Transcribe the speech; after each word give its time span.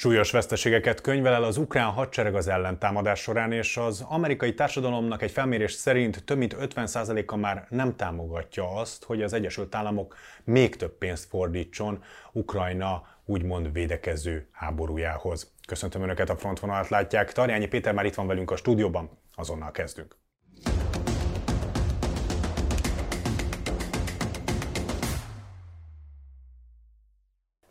Súlyos 0.00 0.30
veszteségeket 0.30 1.00
könyvel 1.00 1.32
el 1.32 1.42
az 1.42 1.56
ukrán 1.56 1.90
hadsereg 1.90 2.34
az 2.34 2.48
ellentámadás 2.48 3.20
során, 3.20 3.52
és 3.52 3.76
az 3.76 4.04
amerikai 4.08 4.54
társadalomnak 4.54 5.22
egy 5.22 5.30
felmérés 5.30 5.72
szerint 5.72 6.24
több 6.24 6.38
mint 6.38 6.56
50%-a 6.60 7.36
már 7.36 7.66
nem 7.68 7.96
támogatja 7.96 8.74
azt, 8.74 9.04
hogy 9.04 9.22
az 9.22 9.32
Egyesült 9.32 9.74
Államok 9.74 10.16
még 10.44 10.76
több 10.76 10.98
pénzt 10.98 11.28
fordítson 11.28 12.02
Ukrajna 12.32 13.02
úgymond 13.24 13.72
védekező 13.72 14.48
háborújához. 14.52 15.52
Köszöntöm 15.66 16.02
Önöket, 16.02 16.30
a 16.30 16.36
frontvonalat 16.36 16.88
látják. 16.88 17.32
Tarjányi 17.32 17.66
Péter 17.66 17.92
már 17.92 18.04
itt 18.04 18.14
van 18.14 18.26
velünk 18.26 18.50
a 18.50 18.56
stúdióban, 18.56 19.10
azonnal 19.34 19.70
kezdünk. 19.70 20.19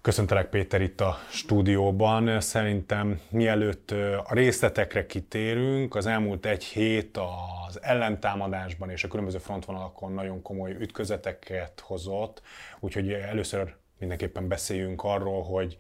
Köszöntelek 0.10 0.50
Péter 0.50 0.82
itt 0.82 1.02
a 1.02 1.18
stúdióban. 1.30 2.42
Szerintem 2.42 3.22
mielőtt 3.30 3.92
a 4.24 4.34
részletekre 4.34 5.06
kitérünk, 5.06 5.96
az 5.96 6.06
elmúlt 6.06 6.46
egy 6.46 6.64
hét 6.64 7.20
az 7.68 7.80
ellentámadásban 7.82 8.90
és 8.90 9.04
a 9.04 9.08
különböző 9.08 9.38
frontvonalakon 9.38 10.12
nagyon 10.12 10.42
komoly 10.42 10.76
ütközeteket 10.80 11.80
hozott, 11.80 12.42
úgyhogy 12.80 13.12
először 13.12 13.76
mindenképpen 14.00 14.48
beszéljünk 14.48 15.04
arról, 15.04 15.44
hogy 15.44 15.78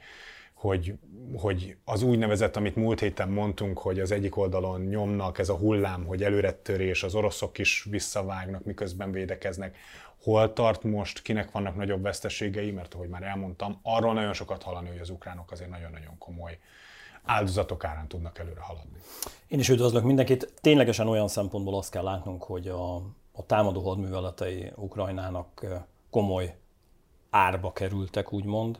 hogy, 0.59 0.93
hogy 1.35 1.75
az 1.85 2.03
úgynevezett, 2.03 2.55
amit 2.55 2.75
múlt 2.75 2.99
héten 2.99 3.29
mondtunk, 3.29 3.77
hogy 3.77 3.99
az 3.99 4.11
egyik 4.11 4.37
oldalon 4.37 4.81
nyomnak 4.81 5.39
ez 5.39 5.49
a 5.49 5.55
hullám, 5.55 6.05
hogy 6.05 6.23
előrettörés, 6.23 7.03
az 7.03 7.15
oroszok 7.15 7.57
is 7.57 7.87
visszavágnak, 7.89 8.63
miközben 8.63 9.11
védekeznek. 9.11 9.77
Hol 10.23 10.53
tart 10.53 10.83
most, 10.83 11.21
kinek 11.21 11.51
vannak 11.51 11.75
nagyobb 11.75 12.01
veszteségei, 12.01 12.71
mert 12.71 12.93
ahogy 12.93 13.09
már 13.09 13.23
elmondtam, 13.23 13.79
arról 13.81 14.13
nagyon 14.13 14.33
sokat 14.33 14.63
hallani, 14.63 14.89
hogy 14.89 14.99
az 14.99 15.09
ukránok 15.09 15.51
azért 15.51 15.69
nagyon-nagyon 15.69 16.17
komoly 16.17 16.59
áldozatok 17.23 17.83
árán 17.83 18.07
tudnak 18.07 18.39
előre 18.39 18.61
haladni. 18.61 18.99
Én 19.47 19.59
is 19.59 19.69
üdvözlök 19.69 20.03
mindenkit. 20.03 20.53
Ténylegesen 20.61 21.07
olyan 21.07 21.27
szempontból 21.27 21.77
azt 21.77 21.91
kell 21.91 22.03
látnunk, 22.03 22.43
hogy 22.43 22.67
a, 22.67 22.95
a 23.31 23.45
támadó 23.45 23.81
hadműveletei 23.81 24.71
Ukrajnának 24.75 25.65
komoly 26.09 26.55
árba 27.29 27.73
kerültek, 27.73 28.33
úgymond. 28.33 28.79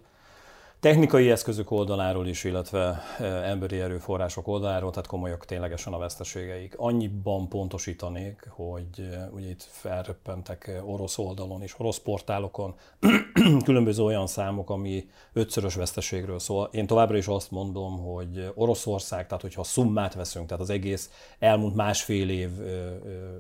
Technikai 0.79 1.31
eszközök 1.31 1.71
oldaláról 1.71 2.27
is, 2.27 2.43
illetve 2.43 3.01
emberi 3.43 3.79
erőforrások 3.79 4.47
oldaláról, 4.47 4.89
tehát 4.89 5.07
komolyak 5.07 5.45
ténylegesen 5.45 5.93
a 5.93 5.97
veszteségeik. 5.97 6.73
Annyiban 6.77 7.47
pontosítanék, 7.47 8.47
hogy 8.49 9.09
ugye 9.31 9.49
itt 9.49 9.67
felröppentek 9.71 10.81
orosz 10.85 11.17
oldalon 11.17 11.61
és 11.61 11.79
orosz 11.79 11.97
portálokon 11.97 12.75
különböző 13.65 14.03
olyan 14.03 14.27
számok, 14.27 14.69
ami 14.69 15.09
ötszörös 15.33 15.75
veszteségről 15.75 16.39
szól. 16.39 16.69
Én 16.71 16.87
továbbra 16.87 17.17
is 17.17 17.27
azt 17.27 17.51
mondom, 17.51 17.97
hogy 17.97 18.51
Oroszország, 18.55 19.27
tehát 19.27 19.41
hogyha 19.41 19.63
szummát 19.63 20.13
veszünk, 20.13 20.47
tehát 20.47 20.63
az 20.63 20.69
egész 20.69 21.09
elmúlt 21.39 21.75
másfél 21.75 22.29
év 22.29 22.49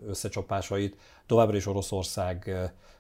összecsapásait, 0.07 0.97
továbbra 1.29 1.55
is 1.55 1.65
Oroszország 1.65 2.55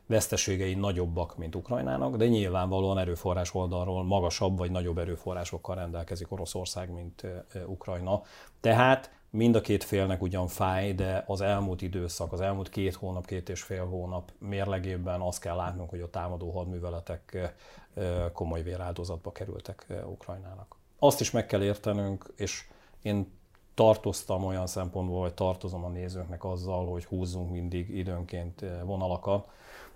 veszteségei 0.05 0.73
nagyobbak, 0.73 1.37
mint 1.37 1.55
Ukrajnának, 1.55 2.15
de 2.15 2.27
nyilvánvalóan 2.27 2.97
erőforrás 2.97 3.53
oldalról 3.53 4.03
magasabb 4.03 4.57
vagy 4.57 4.71
nagyobb 4.71 4.97
erőforrásokkal 4.97 5.75
rendelkezik 5.75 6.31
Oroszország, 6.31 6.91
mint 6.93 7.23
Ukrajna. 7.65 8.21
Tehát 8.59 9.11
mind 9.29 9.55
a 9.55 9.61
két 9.61 9.83
félnek 9.83 10.21
ugyan 10.21 10.47
fáj, 10.47 10.93
de 10.93 11.23
az 11.27 11.41
elmúlt 11.41 11.81
időszak, 11.81 12.33
az 12.33 12.41
elmúlt 12.41 12.69
két 12.69 12.95
hónap, 12.95 13.25
két 13.25 13.49
és 13.49 13.61
fél 13.61 13.85
hónap 13.85 14.31
mérlegében 14.37 15.21
azt 15.21 15.41
kell 15.41 15.55
látnunk, 15.55 15.89
hogy 15.89 16.01
a 16.01 16.09
támadó 16.09 16.51
hadműveletek 16.51 17.53
komoly 18.33 18.63
véráldozatba 18.63 19.31
kerültek 19.31 19.85
Ukrajnának. 20.05 20.75
Azt 20.99 21.19
is 21.19 21.31
meg 21.31 21.45
kell 21.45 21.63
értenünk, 21.63 22.33
és 22.35 22.67
én 23.01 23.37
tartoztam 23.79 24.43
olyan 24.43 24.67
szempontból, 24.67 25.19
vagy 25.19 25.33
tartozom 25.33 25.83
a 25.83 25.89
nézőknek 25.89 26.43
azzal, 26.43 26.85
hogy 26.85 27.05
húzzunk 27.05 27.51
mindig 27.51 27.89
időnként 27.97 28.65
vonalakat, 28.83 29.47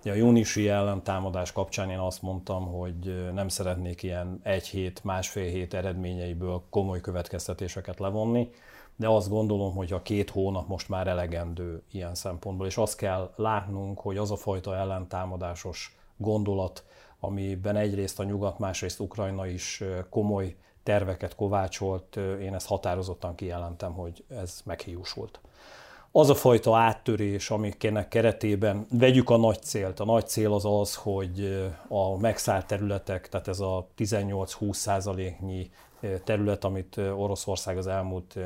a 0.05 0.13
júniusi 0.13 0.67
ellentámadás 0.67 1.51
kapcsán 1.51 1.89
én 1.89 1.97
azt 1.97 2.21
mondtam, 2.21 2.65
hogy 2.65 3.31
nem 3.33 3.47
szeretnék 3.47 4.03
ilyen 4.03 4.39
egy 4.43 4.67
hét, 4.67 5.03
másfél 5.03 5.49
hét 5.49 5.73
eredményeiből 5.73 6.63
komoly 6.69 7.01
következtetéseket 7.01 7.99
levonni, 7.99 8.49
de 8.95 9.07
azt 9.07 9.29
gondolom, 9.29 9.75
hogy 9.75 9.93
a 9.93 10.01
két 10.01 10.29
hónap 10.29 10.67
most 10.67 10.89
már 10.89 11.07
elegendő 11.07 11.83
ilyen 11.91 12.15
szempontból, 12.15 12.67
és 12.67 12.77
azt 12.77 12.97
kell 12.97 13.33
látnunk, 13.35 13.99
hogy 13.99 14.17
az 14.17 14.31
a 14.31 14.35
fajta 14.35 14.75
ellentámadásos 14.75 15.97
gondolat, 16.17 16.83
amiben 17.19 17.75
egyrészt 17.75 18.19
a 18.19 18.23
nyugat, 18.23 18.59
másrészt 18.59 18.99
Ukrajna 18.99 19.47
is 19.47 19.83
komoly 20.09 20.55
terveket 20.83 21.35
kovácsolt, 21.35 22.15
én 22.41 22.53
ezt 22.53 22.67
határozottan 22.67 23.35
kijelentem, 23.35 23.93
hogy 23.93 24.23
ez 24.29 24.61
meghiúsult 24.65 25.39
az 26.15 26.29
a 26.29 26.35
fajta 26.35 26.77
áttörés, 26.77 27.49
amiknek 27.49 28.07
keretében 28.07 28.85
vegyük 28.89 29.29
a 29.29 29.37
nagy 29.37 29.61
célt. 29.61 29.99
A 29.99 30.05
nagy 30.05 30.27
cél 30.27 30.53
az 30.53 30.65
az, 30.65 30.95
hogy 30.95 31.63
a 31.87 32.17
megszállt 32.17 32.65
területek, 32.65 33.29
tehát 33.29 33.47
ez 33.47 33.59
a 33.59 33.87
18-20 33.97 34.73
százaléknyi 34.73 35.69
terület, 36.23 36.63
amit 36.63 36.97
Oroszország 36.97 37.77
az 37.77 37.87
elmúlt 37.87 38.37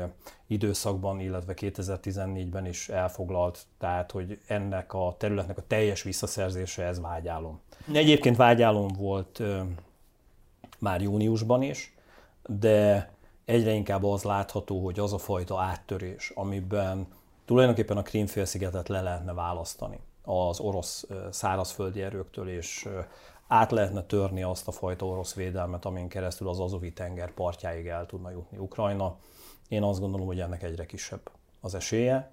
időszakban, 0.46 1.20
illetve 1.20 1.54
2014-ben 1.56 2.66
is 2.66 2.88
elfoglalt, 2.88 3.58
tehát 3.78 4.10
hogy 4.10 4.38
ennek 4.46 4.94
a 4.94 5.14
területnek 5.18 5.58
a 5.58 5.66
teljes 5.66 6.02
visszaszerzése, 6.02 6.84
ez 6.84 7.00
vágyálom. 7.00 7.60
Egyébként 7.92 8.36
vágyálom 8.36 8.88
volt 8.98 9.42
már 10.78 11.00
júniusban 11.00 11.62
is, 11.62 11.94
de 12.48 13.10
egyre 13.44 13.72
inkább 13.72 14.04
az 14.04 14.22
látható, 14.22 14.84
hogy 14.84 14.98
az 14.98 15.12
a 15.12 15.18
fajta 15.18 15.60
áttörés, 15.60 16.32
amiben 16.34 17.06
tulajdonképpen 17.44 17.96
a 17.96 18.02
Krímfélszigetet 18.02 18.88
le 18.88 19.00
lehetne 19.00 19.32
választani 19.32 20.00
az 20.24 20.60
orosz 20.60 21.06
szárazföldi 21.30 22.02
erőktől, 22.02 22.48
és 22.48 22.88
át 23.46 23.70
lehetne 23.70 24.02
törni 24.02 24.42
azt 24.42 24.68
a 24.68 24.72
fajta 24.72 25.06
orosz 25.06 25.34
védelmet, 25.34 25.84
amin 25.84 26.08
keresztül 26.08 26.48
az 26.48 26.60
Azovi 26.60 26.92
tenger 26.92 27.30
partjáig 27.30 27.86
el 27.86 28.06
tudna 28.06 28.30
jutni 28.30 28.58
Ukrajna. 28.58 29.16
Én 29.68 29.82
azt 29.82 30.00
gondolom, 30.00 30.26
hogy 30.26 30.40
ennek 30.40 30.62
egyre 30.62 30.86
kisebb 30.86 31.30
az 31.60 31.74
esélye. 31.74 32.30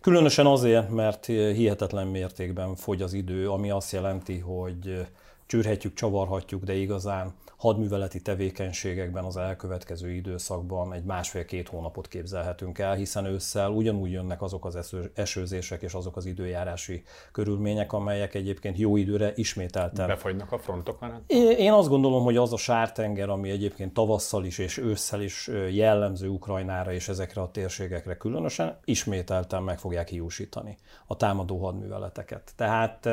Különösen 0.00 0.46
azért, 0.46 0.90
mert 0.90 1.26
hihetetlen 1.26 2.06
mértékben 2.06 2.74
fogy 2.74 3.02
az 3.02 3.12
idő, 3.12 3.50
ami 3.50 3.70
azt 3.70 3.92
jelenti, 3.92 4.38
hogy 4.38 5.06
csűrhetjük, 5.52 5.94
csavarhatjuk, 5.94 6.62
de 6.62 6.74
igazán 6.74 7.32
hadműveleti 7.56 8.22
tevékenységekben 8.22 9.24
az 9.24 9.36
elkövetkező 9.36 10.10
időszakban 10.10 10.92
egy 10.92 11.04
másfél-két 11.04 11.68
hónapot 11.68 12.08
képzelhetünk 12.08 12.78
el, 12.78 12.94
hiszen 12.94 13.24
ősszel 13.24 13.70
ugyanúgy 13.70 14.10
jönnek 14.10 14.42
azok 14.42 14.64
az 14.64 14.94
esőzések 15.14 15.82
és 15.82 15.92
azok 15.92 16.16
az 16.16 16.26
időjárási 16.26 17.02
körülmények, 17.32 17.92
amelyek 17.92 18.34
egyébként 18.34 18.78
jó 18.78 18.96
időre 18.96 19.32
ismételten. 19.34 20.06
Befagynak 20.06 20.52
a 20.52 20.58
frontok 20.58 21.00
már? 21.00 21.20
Én 21.58 21.72
azt 21.72 21.88
gondolom, 21.88 22.24
hogy 22.24 22.36
az 22.36 22.52
a 22.52 22.56
sártenger, 22.56 23.28
ami 23.28 23.50
egyébként 23.50 23.94
tavasszal 23.94 24.44
is 24.44 24.58
és 24.58 24.78
ősszel 24.78 25.22
is 25.22 25.50
jellemző 25.70 26.28
Ukrajnára 26.28 26.92
és 26.92 27.08
ezekre 27.08 27.40
a 27.40 27.50
térségekre 27.50 28.16
különösen, 28.16 28.78
ismételten 28.84 29.62
meg 29.62 29.78
fogják 29.78 30.08
hiúsítani 30.08 30.76
a 31.06 31.16
támadó 31.16 31.58
hadműveleteket. 31.64 32.52
Tehát 32.56 33.08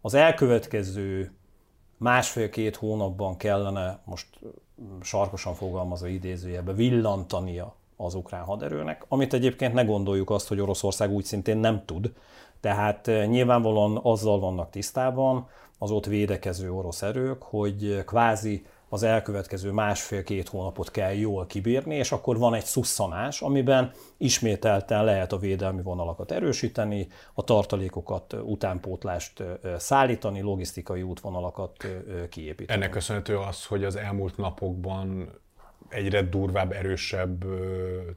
az 0.00 0.14
elkövetkező 0.14 1.32
másfél-két 1.96 2.76
hónapban 2.76 3.36
kellene, 3.36 3.98
most 4.04 4.26
sarkosan 5.02 5.54
fogalmazva 5.54 6.06
idézőjelbe, 6.06 6.72
villantania 6.72 7.74
az 7.96 8.14
ukrán 8.14 8.44
haderőnek, 8.44 9.04
amit 9.08 9.32
egyébként 9.32 9.72
ne 9.72 9.84
gondoljuk 9.84 10.30
azt, 10.30 10.48
hogy 10.48 10.60
Oroszország 10.60 11.10
úgy 11.10 11.24
szintén 11.24 11.56
nem 11.56 11.84
tud. 11.84 12.12
Tehát 12.60 13.06
nyilvánvalóan 13.06 14.00
azzal 14.02 14.40
vannak 14.40 14.70
tisztában 14.70 15.48
az 15.78 15.90
ott 15.90 16.06
védekező 16.06 16.72
orosz 16.72 17.02
erők, 17.02 17.42
hogy 17.42 18.02
kvázi 18.06 18.66
az 18.94 19.02
elkövetkező 19.02 19.70
másfél-két 19.70 20.48
hónapot 20.48 20.90
kell 20.90 21.12
jól 21.12 21.46
kibírni, 21.46 21.94
és 21.94 22.12
akkor 22.12 22.38
van 22.38 22.54
egy 22.54 22.64
szusszanás, 22.64 23.40
amiben 23.40 23.90
ismételten 24.16 25.04
lehet 25.04 25.32
a 25.32 25.38
védelmi 25.38 25.82
vonalakat 25.82 26.32
erősíteni, 26.32 27.08
a 27.34 27.44
tartalékokat, 27.44 28.32
utánpótlást 28.32 29.42
szállítani, 29.78 30.40
logisztikai 30.40 31.02
útvonalakat 31.02 31.86
kiépíteni. 32.28 32.80
Ennek 32.80 32.90
köszönhető 32.90 33.38
az, 33.38 33.64
hogy 33.64 33.84
az 33.84 33.96
elmúlt 33.96 34.36
napokban 34.36 35.28
egyre 35.94 36.22
durvább, 36.22 36.72
erősebb 36.72 37.44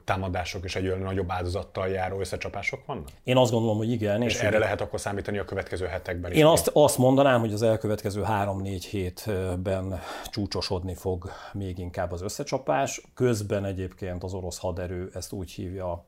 támadások 0.04 0.64
és 0.64 0.76
egyre 0.76 0.96
nagyobb 0.96 1.30
áldozattal 1.30 1.88
járó 1.88 2.20
összecsapások 2.20 2.86
vannak? 2.86 3.08
Én 3.24 3.36
azt 3.36 3.50
gondolom, 3.50 3.76
hogy 3.76 3.90
igen. 3.90 4.22
És, 4.22 4.34
és 4.34 4.38
erre 4.38 4.48
ugye... 4.48 4.58
lehet 4.58 4.80
akkor 4.80 5.00
számítani 5.00 5.38
a 5.38 5.44
következő 5.44 5.86
hetekben 5.86 6.30
is? 6.30 6.38
Én 6.38 6.44
azt, 6.44 6.70
azt 6.72 6.98
mondanám, 6.98 7.40
hogy 7.40 7.52
az 7.52 7.62
elkövetkező 7.62 8.22
3-4 8.26 8.86
hétben 8.90 10.00
csúcsosodni 10.30 10.94
fog 10.94 11.30
még 11.52 11.78
inkább 11.78 12.12
az 12.12 12.22
összecsapás. 12.22 13.02
Közben 13.14 13.64
egyébként 13.64 14.24
az 14.24 14.34
orosz 14.34 14.58
haderő 14.58 15.10
ezt 15.14 15.32
úgy 15.32 15.50
hívja, 15.50 16.06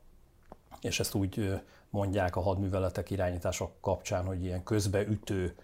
és 0.81 1.01
ezt 1.01 1.15
úgy 1.15 1.61
mondják 1.91 2.37
a 2.37 2.41
hadműveletek 2.41 3.11
irányítása 3.11 3.71
kapcsán, 3.81 4.25
hogy 4.25 4.45
ilyen 4.45 4.63
közbeütő 4.63 5.55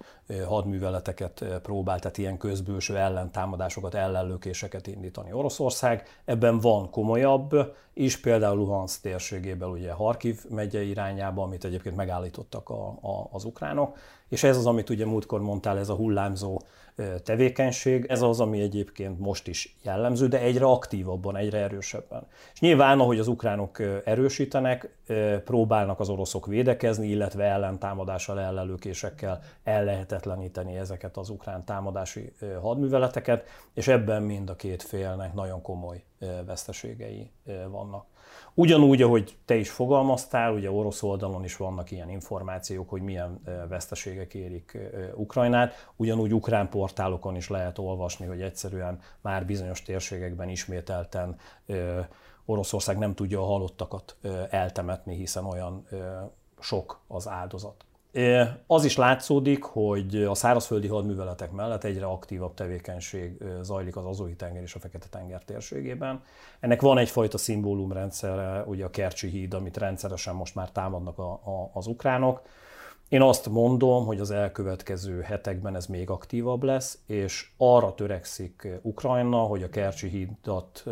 hadműveleteket 0.47 1.45
próbál, 1.63 1.99
tehát 1.99 2.19
ilyen 2.19 2.39
közbőső 2.39 2.97
ellentámadásokat, 2.97 3.95
ellenlökéseket 3.95 4.87
indítani 4.87 5.33
Oroszország. 5.33 6.09
Ebben 6.25 6.61
van 6.61 6.91
komolyabb 6.91 7.75
is, 7.93 8.21
például 8.21 8.57
Luhansk 8.57 9.01
térségében, 9.01 9.69
ugye 9.69 9.93
Harkiv 9.93 10.45
megye 10.49 10.83
irányába, 10.83 11.43
amit 11.43 11.65
egyébként 11.65 11.97
megállítottak 11.97 12.69
a, 12.69 12.87
a, 12.87 13.29
az 13.31 13.45
ukránok, 13.45 13.97
és 14.29 14.43
ez 14.43 14.57
az, 14.57 14.67
amit 14.67 14.91
ugye 14.91 15.07
múltkor 15.07 15.41
mondtál, 15.41 15.79
ez 15.79 15.89
a 15.89 15.95
hullámzó 15.95 16.61
tevékenység, 17.25 18.05
ez 18.09 18.23
az, 18.23 18.41
ami 18.41 18.61
egyébként 18.61 19.19
most 19.19 19.49
is 19.49 19.77
jellemző, 19.83 20.29
de 20.29 20.41
egyre 20.41 20.65
aktívabban, 20.65 21.37
egyre 21.37 21.59
erősebben. 21.59 22.27
És 22.53 22.61
nyilván, 22.61 23.01
ahogy 23.01 23.19
az 23.19 23.29
ukránok 23.29 23.81
erősítenek, 24.05 24.97
próbálnak 25.45 26.01
az 26.01 26.09
oroszok 26.09 26.47
védekezni, 26.47 27.09
illetve 27.09 27.45
ellentámadással, 27.45 28.41
ellenlökésekkel 28.41 29.43
ellehetetleníteni 29.65 30.77
ezeket 30.77 31.17
az 31.17 31.29
ukrán 31.29 31.65
támadási 31.65 32.33
hadműveleteket, 32.61 33.47
és 33.75 33.89
ebben 33.89 34.23
mind 34.23 34.51
a 34.51 34.57
két 34.57 34.83
félnek 34.83 35.35
nagyon 35.35 35.63
komoly 35.63 36.03
veszteségei 36.47 37.31
vannak. 37.69 38.07
Ugyanúgy, 38.55 39.03
ahogy 39.03 39.37
te 39.45 39.55
is 39.57 39.71
fogalmaztál, 39.71 40.53
ugye 40.53 40.71
orosz 40.71 41.03
oldalon 41.03 41.45
is 41.45 41.57
vannak 41.57 41.91
ilyen 41.91 42.11
információk, 42.11 42.89
hogy 42.91 43.03
milyen 43.03 43.41
veszteségek 43.69 44.35
érik 44.35 44.79
Ukrajnát, 45.15 45.91
ugyanúgy 45.97 46.35
ukrán 46.35 46.69
portálokon 46.69 47.37
is 47.37 47.49
lehet 47.49 47.79
olvasni, 47.79 48.27
hogy 48.27 48.41
egyszerűen 48.41 49.01
már 49.21 49.47
bizonyos 49.47 49.83
térségekben 49.83 50.49
ismételten 50.49 51.37
Oroszország 52.45 52.99
nem 52.99 53.15
tudja 53.15 53.41
a 53.41 53.47
halottakat 53.47 54.17
eltemetni, 54.51 55.17
hiszen 55.17 55.45
olyan 55.45 55.87
sok 56.61 57.01
az 57.09 57.29
áldozat. 57.29 57.86
Az 58.67 58.85
is 58.85 58.97
látszódik, 58.97 59.63
hogy 59.63 60.23
a 60.23 60.35
szárazföldi 60.35 60.89
hadműveletek 60.89 61.51
mellett 61.51 61.85
egyre 61.85 62.05
aktívabb 62.05 62.55
tevékenység 62.55 63.45
zajlik 63.63 63.97
az 63.97 64.05
Azói 64.05 64.35
tenger 64.35 64.63
és 64.63 64.75
a 64.75 64.79
Fekete 64.79 65.07
tenger 65.11 65.43
térségében. 65.45 66.23
Ennek 66.61 66.81
van 66.81 66.99
egyfajta 66.99 67.39
szimbólumrendszere, 67.39 68.63
ugye 68.67 68.85
a 68.85 68.91
Kercsi 68.91 69.29
híd, 69.29 69.55
amit 69.55 69.77
rendszeresen 69.77 70.35
most 70.35 70.55
már 70.55 70.71
támadnak 70.71 71.19
a, 71.19 71.31
a, 71.31 71.71
az 71.73 71.87
ukránok. 71.87 72.43
Én 73.09 73.23
azt 73.23 73.49
mondom, 73.49 74.07
hogy 74.07 74.21
az 74.21 74.31
elkövetkező 74.31 75.21
hetekben 75.21 75.77
ez 75.77 75.87
még 75.87 76.11
aktívabb 76.11 76.63
lesz, 76.63 76.99
és 77.07 77.51
arra 77.57 77.95
törekszik 77.95 78.69
Ukrajna, 78.83 79.39
hogy 79.39 79.63
a 79.63 79.71
Kercsi 79.71 80.09
hídat 80.09 80.85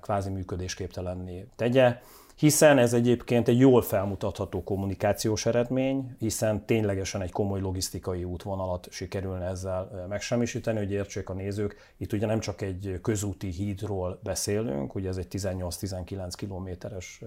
kvázi 0.00 0.30
működésképtelenné 0.30 1.46
tegye 1.56 2.00
hiszen 2.34 2.78
ez 2.78 2.92
egyébként 2.92 3.48
egy 3.48 3.58
jól 3.58 3.82
felmutatható 3.82 4.62
kommunikációs 4.62 5.46
eredmény, 5.46 6.16
hiszen 6.18 6.66
ténylegesen 6.66 7.22
egy 7.22 7.32
komoly 7.32 7.60
logisztikai 7.60 8.24
útvonalat 8.24 8.88
sikerülne 8.90 9.46
ezzel 9.46 10.06
megsemmisíteni, 10.08 10.78
hogy 10.78 10.90
értsék 10.90 11.28
a 11.28 11.32
nézők. 11.32 11.76
Itt 11.96 12.12
ugye 12.12 12.26
nem 12.26 12.40
csak 12.40 12.60
egy 12.62 12.98
közúti 13.02 13.48
hídról 13.48 14.18
beszélünk, 14.22 14.94
ugye 14.94 15.08
ez 15.08 15.16
egy 15.16 15.28
18-19 15.30 16.32
kilométeres 16.36 17.22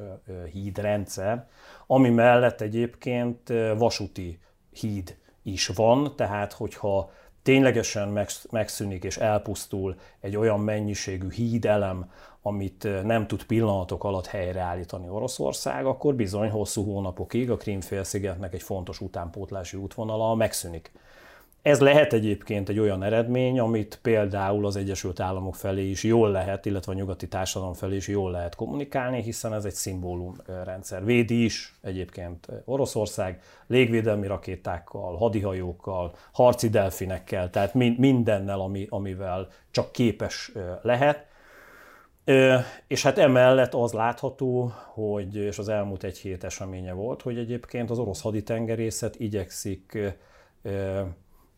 hídrendszer, 0.51 1.47
ami 1.87 2.09
mellett 2.09 2.61
egyébként 2.61 3.53
vasúti 3.77 4.39
híd 4.71 5.17
is 5.43 5.67
van, 5.67 6.15
tehát 6.15 6.53
hogyha 6.53 7.11
ténylegesen 7.47 8.27
megszűnik 8.49 9.03
és 9.03 9.17
elpusztul 9.17 9.95
egy 10.19 10.35
olyan 10.35 10.59
mennyiségű 10.59 11.29
hídelem, 11.31 12.11
amit 12.41 12.87
nem 13.03 13.27
tud 13.27 13.43
pillanatok 13.43 14.03
alatt 14.03 14.25
helyreállítani 14.25 15.09
Oroszország, 15.09 15.85
akkor 15.85 16.15
bizony 16.15 16.49
hosszú 16.49 16.83
hónapokig 16.83 17.51
a 17.51 17.57
Krímfélszigetnek 17.57 18.53
egy 18.53 18.61
fontos 18.61 19.01
utánpótlási 19.01 19.77
útvonala 19.77 20.35
megszűnik. 20.35 20.91
Ez 21.61 21.79
lehet 21.79 22.13
egyébként 22.13 22.69
egy 22.69 22.79
olyan 22.79 23.03
eredmény, 23.03 23.59
amit 23.59 23.99
például 24.01 24.65
az 24.65 24.75
Egyesült 24.75 25.19
Államok 25.19 25.55
felé 25.55 25.89
is 25.89 26.03
jól 26.03 26.31
lehet, 26.31 26.65
illetve 26.65 26.91
a 26.91 26.95
nyugati 26.95 27.27
társadalom 27.27 27.73
felé 27.73 27.95
is 27.95 28.07
jól 28.07 28.31
lehet 28.31 28.55
kommunikálni, 28.55 29.21
hiszen 29.21 29.53
ez 29.53 29.65
egy 29.65 29.73
szimbólumrendszer. 29.73 31.05
Védi 31.05 31.43
is 31.43 31.75
egyébként 31.81 32.47
Oroszország 32.65 33.41
légvédelmi 33.67 34.27
rakétákkal, 34.27 35.17
hadihajókkal, 35.17 36.13
harci 36.31 36.69
delfinekkel, 36.69 37.49
tehát 37.49 37.73
mindennel, 37.73 38.59
ami, 38.59 38.87
amivel 38.89 39.47
csak 39.71 39.91
képes 39.91 40.51
lehet. 40.81 41.25
És 42.87 43.03
hát 43.03 43.17
emellett 43.17 43.73
az 43.73 43.93
látható, 43.93 44.71
hogy, 44.93 45.35
és 45.35 45.57
az 45.57 45.69
elmúlt 45.69 46.03
egy 46.03 46.17
hét 46.17 46.43
eseménye 46.43 46.93
volt, 46.93 47.21
hogy 47.21 47.37
egyébként 47.37 47.89
az 47.89 47.99
orosz 47.99 48.21
haditengerészet 48.21 49.19
igyekszik, 49.19 49.97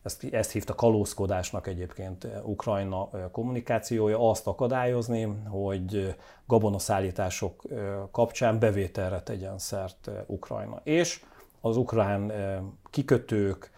ezt, 0.02 0.24
ezt 0.30 0.50
hívta 0.50 0.74
kalózkodásnak 0.74 1.66
egyébként 1.66 2.26
Ukrajna 2.44 3.08
kommunikációja, 3.32 4.30
azt 4.30 4.46
akadályozni, 4.46 5.22
hogy 5.48 6.16
gabonaszállítások 6.46 7.62
kapcsán 8.10 8.58
bevételre 8.58 9.22
tegyen 9.22 9.58
szert 9.58 10.10
Ukrajna. 10.26 10.80
És 10.84 11.22
az 11.60 11.76
ukrán 11.76 12.32
kikötők, 12.90 13.70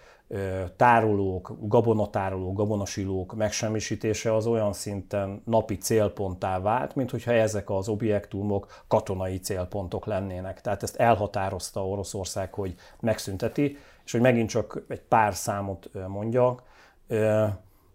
tárolók, 0.76 1.56
gabonatárolók, 1.60 2.56
gabonasilók 2.56 3.34
megsemmisítése 3.34 4.34
az 4.34 4.46
olyan 4.46 4.72
szinten 4.72 5.42
napi 5.44 5.76
célponttá 5.76 6.60
vált, 6.60 6.94
mint 6.94 7.10
hogyha 7.10 7.32
ezek 7.32 7.70
az 7.70 7.88
objektumok 7.88 8.84
katonai 8.88 9.38
célpontok 9.38 10.06
lennének. 10.06 10.60
Tehát 10.60 10.82
ezt 10.82 10.96
elhatározta 10.96 11.86
Oroszország, 11.86 12.54
hogy 12.54 12.74
megszünteti, 13.00 13.76
és 14.04 14.12
hogy 14.12 14.20
megint 14.20 14.49
csak 14.49 14.82
egy 14.88 15.00
pár 15.00 15.34
számot 15.34 15.90
mondjak, 16.08 16.62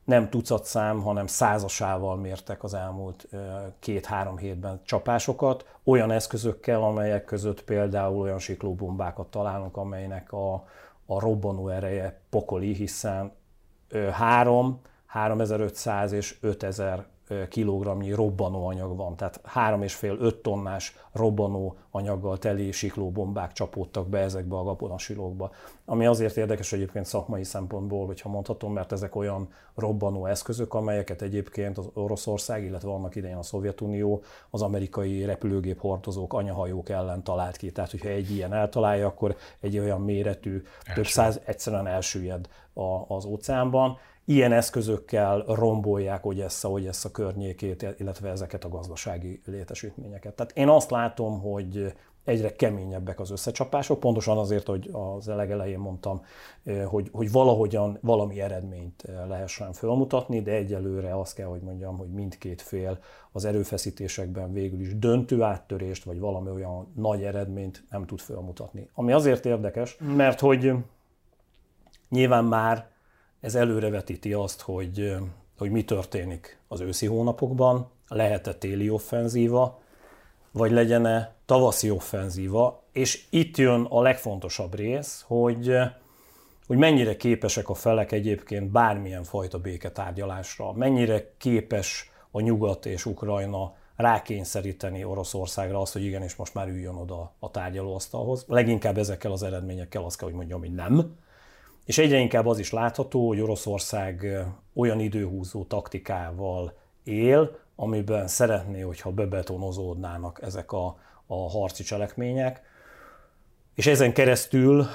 nem 0.04 0.30
tucat 0.30 0.66
szám, 0.66 1.02
hanem 1.02 1.28
százasával 1.28 2.16
mértek 2.16 2.64
az 2.64 2.74
elmúlt 2.74 3.28
két-három 3.80 4.38
hétben 4.38 4.82
csapásokat, 4.84 5.78
olyan 5.84 6.12
eszközökkel, 6.12 6.84
amelyek 6.84 7.26
között 7.26 7.64
például 7.64 8.20
olyan 8.20 8.40
siklóbombákat 8.40 9.28
találunk, 9.28 9.78
amelynek 9.78 10.32
a, 10.32 10.54
a 11.06 11.20
robbanó 11.20 11.68
ereje 11.68 12.20
pokoli, 12.30 12.74
hiszen 12.74 13.32
3, 14.12 14.82
3500 15.06 16.12
és 16.12 16.38
5000 16.42 17.06
kilogramnyi 17.50 18.12
robbanóanyag 18.12 18.96
van, 18.96 19.16
tehát 19.16 19.42
3,5-5 19.56 20.42
tonnás 20.42 20.96
robbanó 21.12 21.76
anyaggal 21.92 22.38
teli 22.38 22.72
siklóbombák 22.72 23.52
csapódtak 23.52 24.08
be 24.08 24.20
ezekbe 24.20 24.56
a 24.56 24.64
gabonasilókba. 24.64 25.52
Ami 25.86 26.06
azért 26.06 26.38
érdekes 26.38 26.74
egyébként 26.74 27.06
szakmai 27.06 27.44
szempontból, 27.44 28.06
hogyha 28.06 28.30
mondhatom, 28.30 28.74
mert 28.74 28.92
ezek 28.92 29.16
olyan 29.16 29.50
robbanó 29.76 30.26
eszközök, 30.26 30.74
amelyeket 30.74 31.22
egyébként 31.22 31.78
az 31.78 31.90
Oroszország, 31.94 32.64
illetve 32.64 32.92
annak 32.92 33.16
idején 33.16 33.38
a 33.38 33.44
Szovjetunió 33.44 34.22
az 34.50 34.62
amerikai 34.62 35.26
repülőgép 35.26 35.80
hordozók, 35.80 36.34
anyahajók 36.34 36.90
ellen 36.90 37.24
talált 37.24 37.58
ki. 37.58 37.72
Tehát, 37.72 37.92
hogyha 37.92 38.10
egy 38.10 38.32
ilyen 38.32 38.54
eltalálja, 38.54 39.08
akkor 39.08 39.36
egy 39.60 39.80
olyan 39.80 40.02
méretű, 40.02 40.54
Első. 40.54 41.02
több 41.02 41.06
száz 41.06 41.40
egyszerűen 41.46 41.88
elsüllyed 41.88 42.48
az 43.08 43.26
óceánban 43.26 43.98
ilyen 44.30 44.52
eszközökkel 44.52 45.44
rombolják 45.48 46.26
Ogyessa, 46.26 46.70
Ogyessa 46.70 47.12
környékét, 47.12 47.96
illetve 47.98 48.30
ezeket 48.30 48.64
a 48.64 48.70
gazdasági 48.70 49.42
létesítményeket. 49.46 50.34
Tehát 50.34 50.52
én 50.56 50.68
azt 50.68 50.90
látom, 50.90 51.40
hogy 51.42 51.94
egyre 52.24 52.56
keményebbek 52.56 53.20
az 53.20 53.32
összecsapások, 53.32 54.00
pontosan 54.00 54.38
azért, 54.38 54.68
hogy 54.68 54.90
az 54.92 55.26
legelején 55.26 55.80
mondtam, 55.80 56.22
hogy, 56.86 57.10
hogy 57.12 57.32
valahogyan 57.32 57.98
valami 58.02 58.42
eredményt 58.42 59.04
lehessen 59.28 59.74
fölmutatni, 59.74 60.42
de 60.42 60.52
egyelőre 60.52 61.20
azt 61.20 61.34
kell, 61.34 61.48
hogy 61.48 61.62
mondjam, 61.62 61.98
hogy 61.98 62.10
mindkét 62.10 62.62
fél 62.62 63.00
az 63.32 63.46
erőfeszítésekben 63.46 64.54
végül 64.54 64.80
is 64.80 64.98
döntő 64.98 65.42
áttörést, 65.42 66.04
vagy 66.04 66.20
valami 66.20 66.50
olyan 66.50 66.92
nagy 66.96 67.24
eredményt 67.24 67.84
nem 67.90 68.06
tud 68.06 68.20
fölmutatni. 68.20 68.90
Ami 68.94 69.12
azért 69.12 69.46
érdekes, 69.46 69.98
mert 70.16 70.40
hogy 70.40 70.74
nyilván 72.10 72.46
már 72.46 72.96
ez 73.42 73.56
előrevetíti 73.56 74.34
azt, 74.34 74.62
hogy, 74.62 75.16
hogy 75.58 75.72
mi 75.72 75.84
történik 75.84 76.60
az 76.68 76.80
őszi 76.80 77.06
hónapokban, 77.06 77.90
lehet-e 78.08 78.54
téli 78.54 78.90
offenzíva, 78.90 79.80
vagy 80.52 80.72
legyen-e 80.72 81.34
tavaszi 81.46 81.90
offenzíva, 81.90 82.84
és 82.92 83.26
itt 83.30 83.58
jön 83.58 83.86
a 83.90 84.02
legfontosabb 84.02 84.76
rész, 84.76 85.24
hogy, 85.28 85.76
hogy 86.68 86.78
mennyire 86.78 87.16
képesek 87.16 87.70
a 87.70 87.74
felek 87.74 88.12
egyébként 88.12 88.72
bármilyen 88.72 89.24
fajta 89.24 89.60
béketárgyalásra, 89.60 90.74
mennyire 90.74 91.32
képes 91.38 92.12
a 92.32 92.40
nyugat 92.40 92.86
és 92.86 93.06
Ukrajna 93.06 93.74
rákényszeríteni 93.96 95.04
Oroszországra 95.04 95.82
azt, 95.82 95.94
hogy 95.94 96.04
igenis 96.04 96.36
most 96.36 96.54
már 96.54 96.68
üljön 96.68 96.96
oda 96.96 97.34
a 97.40 97.52
tárgyalóasztalhoz. 97.52 98.46
Leginkább 98.48 98.98
ezekkel 98.98 99.32
az 99.32 99.44
eredményekkel 99.44 100.04
azt 100.04 100.18
kell, 100.18 100.28
hogy 100.28 100.38
mondjam, 100.38 100.60
hogy 100.60 100.74
nem. 100.74 101.18
És 101.88 101.98
egyre 101.98 102.18
inkább 102.18 102.46
az 102.46 102.60
is 102.60 102.72
látható, 102.72 103.28
hogy 103.28 103.42
Oroszország 103.42 104.46
olyan 104.74 105.00
időhúzó 105.00 105.64
taktikával 105.64 106.74
él, 107.04 107.60
amiben 107.76 108.28
szeretné, 108.28 108.82
hogyha 108.82 109.12
bebetonozódnának 109.12 110.40
ezek 110.42 110.72
a, 110.72 110.98
a 111.26 111.50
harci 111.50 111.84
cselekmények. 111.84 112.62
És 113.76 113.88
ezen 113.88 114.14
keresztül, 114.14 114.86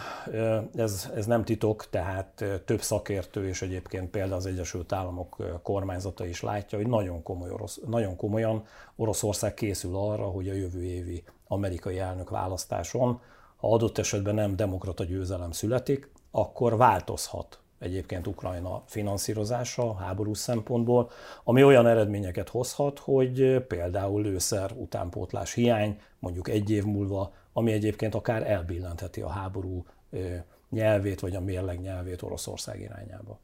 ez, 0.74 1.10
ez 1.14 1.26
nem 1.26 1.44
titok, 1.44 1.90
tehát 1.90 2.44
több 2.64 2.80
szakértő 2.80 3.48
és 3.48 3.62
egyébként 3.62 4.10
például 4.10 4.34
az 4.34 4.46
Egyesült 4.46 4.92
Államok 4.92 5.60
kormányzata 5.62 6.26
is 6.26 6.42
látja, 6.42 6.78
hogy 6.78 6.86
nagyon, 6.86 7.22
komoly 7.22 7.50
orosz, 7.50 7.80
nagyon 7.86 8.16
komolyan 8.16 8.64
Oroszország 8.96 9.54
készül 9.54 9.96
arra, 9.96 10.24
hogy 10.24 10.48
a 10.48 10.54
jövő 10.54 10.82
évi 10.82 11.24
amerikai 11.48 11.98
elnök 11.98 12.30
választáson, 12.30 13.20
ha 13.56 13.72
adott 13.72 13.98
esetben 13.98 14.34
nem 14.34 14.56
demokrata 14.56 15.04
győzelem 15.04 15.50
születik, 15.50 16.11
akkor 16.32 16.76
változhat 16.76 17.62
egyébként 17.78 18.26
Ukrajna 18.26 18.82
finanszírozása 18.86 19.94
háborús 19.94 20.38
szempontból, 20.38 21.10
ami 21.44 21.64
olyan 21.64 21.86
eredményeket 21.86 22.48
hozhat, 22.48 22.98
hogy 22.98 23.64
például 23.68 24.22
lőszer 24.22 24.72
utánpótlás 24.72 25.52
hiány 25.52 26.00
mondjuk 26.18 26.48
egy 26.48 26.70
év 26.70 26.84
múlva, 26.84 27.32
ami 27.52 27.72
egyébként 27.72 28.14
akár 28.14 28.50
elbillentheti 28.50 29.20
a 29.20 29.28
háború 29.28 29.84
nyelvét 30.70 31.20
vagy 31.20 31.36
a 31.36 31.40
mérleg 31.40 31.80
nyelvét 31.80 32.22
Oroszország 32.22 32.80
irányába. 32.80 33.38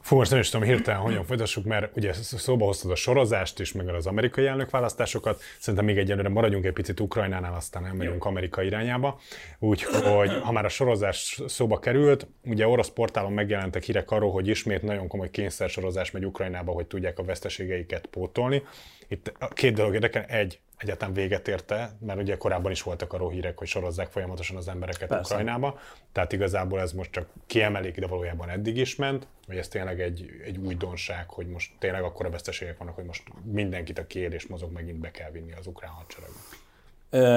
Fú, 0.00 0.16
most 0.16 0.30
nem 0.30 0.40
is 0.40 0.50
tudom 0.50 0.66
hirtelen, 0.66 1.00
hogyan 1.00 1.24
folytassuk, 1.24 1.64
mert 1.64 1.96
ugye 1.96 2.12
szóba 2.12 2.64
hoztad 2.64 2.90
a 2.90 2.94
sorozást 2.94 3.60
is, 3.60 3.72
meg 3.72 3.88
az 3.88 4.06
amerikai 4.06 4.46
elnökválasztásokat. 4.46 5.42
Szerintem 5.58 5.84
még 5.84 5.98
egyelőre 5.98 6.28
maradjunk 6.28 6.64
egy 6.64 6.72
picit 6.72 7.00
Ukrajnánál, 7.00 7.54
aztán 7.54 7.82
nem 7.82 7.96
megyünk 7.96 8.24
Amerika 8.24 8.62
irányába. 8.62 9.20
Úgyhogy 9.58 10.30
ha 10.42 10.52
már 10.52 10.64
a 10.64 10.68
sorozás 10.68 11.40
szóba 11.46 11.78
került, 11.78 12.26
ugye 12.44 12.66
orosz 12.66 12.88
portálon 12.88 13.32
megjelentek 13.32 13.82
hírek 13.82 14.10
arról, 14.10 14.30
hogy 14.30 14.48
ismét 14.48 14.82
nagyon 14.82 15.08
komoly 15.08 15.30
kényszersorozás 15.30 16.10
megy 16.10 16.24
Ukrajnába, 16.24 16.72
hogy 16.72 16.86
tudják 16.86 17.18
a 17.18 17.24
veszteségeiket 17.24 18.06
pótolni. 18.06 18.62
Itt 19.08 19.32
két 19.52 19.74
dolog 19.74 19.94
érdekel. 19.94 20.22
Egy, 20.22 20.60
egyetem 20.78 21.12
véget 21.12 21.48
érte, 21.48 21.90
mert 22.00 22.20
ugye 22.20 22.36
korábban 22.36 22.70
is 22.70 22.82
voltak 22.82 23.12
arról 23.12 23.30
hírek, 23.30 23.58
hogy 23.58 23.66
sorozzák 23.66 24.10
folyamatosan 24.10 24.56
az 24.56 24.68
embereket 24.68 25.08
Persze. 25.08 25.34
Ukrajnába, 25.34 25.78
tehát 26.12 26.32
igazából 26.32 26.80
ez 26.80 26.92
most 26.92 27.10
csak 27.10 27.28
kiemelik, 27.46 27.98
de 27.98 28.06
valójában 28.06 28.48
eddig 28.48 28.76
is 28.76 28.96
ment, 28.96 29.26
vagy 29.46 29.56
ez 29.56 29.68
tényleg 29.68 30.00
egy, 30.00 30.30
egy 30.44 30.56
újdonság, 30.56 31.28
hogy 31.28 31.46
most 31.46 31.72
tényleg 31.78 32.02
akkora 32.02 32.30
veszteségek 32.30 32.78
vannak, 32.78 32.94
hogy 32.94 33.04
most 33.04 33.22
mindenkit, 33.44 33.98
a 33.98 34.04
és 34.08 34.46
mozog, 34.46 34.72
megint 34.72 34.98
be 34.98 35.10
kell 35.10 35.30
vinni 35.30 35.52
az 35.52 35.66
ukrán 35.66 35.90
hadseregbe. 35.90 36.38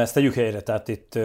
Ezt 0.02 0.14
tegyük 0.14 0.34
helyre, 0.34 0.62
tehát 0.62 0.88
itt 0.88 1.20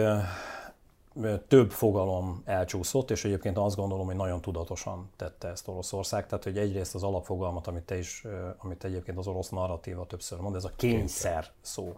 több 1.47 1.71
fogalom 1.71 2.41
elcsúszott, 2.45 3.11
és 3.11 3.25
egyébként 3.25 3.57
azt 3.57 3.75
gondolom, 3.75 4.05
hogy 4.05 4.15
nagyon 4.15 4.41
tudatosan 4.41 5.09
tette 5.15 5.47
ezt 5.47 5.67
Oroszország. 5.67 6.25
Tehát, 6.25 6.43
hogy 6.43 6.57
egyrészt 6.57 6.95
az 6.95 7.03
alapfogalmat, 7.03 7.67
amit 7.67 7.83
te 7.83 7.97
is, 7.97 8.25
amit 8.57 8.83
egyébként 8.83 9.17
az 9.17 9.27
orosz 9.27 9.49
narratíva 9.49 10.05
többször 10.05 10.39
mond, 10.39 10.55
ez 10.55 10.63
a 10.63 10.71
kényszer 10.75 11.45
szó. 11.61 11.93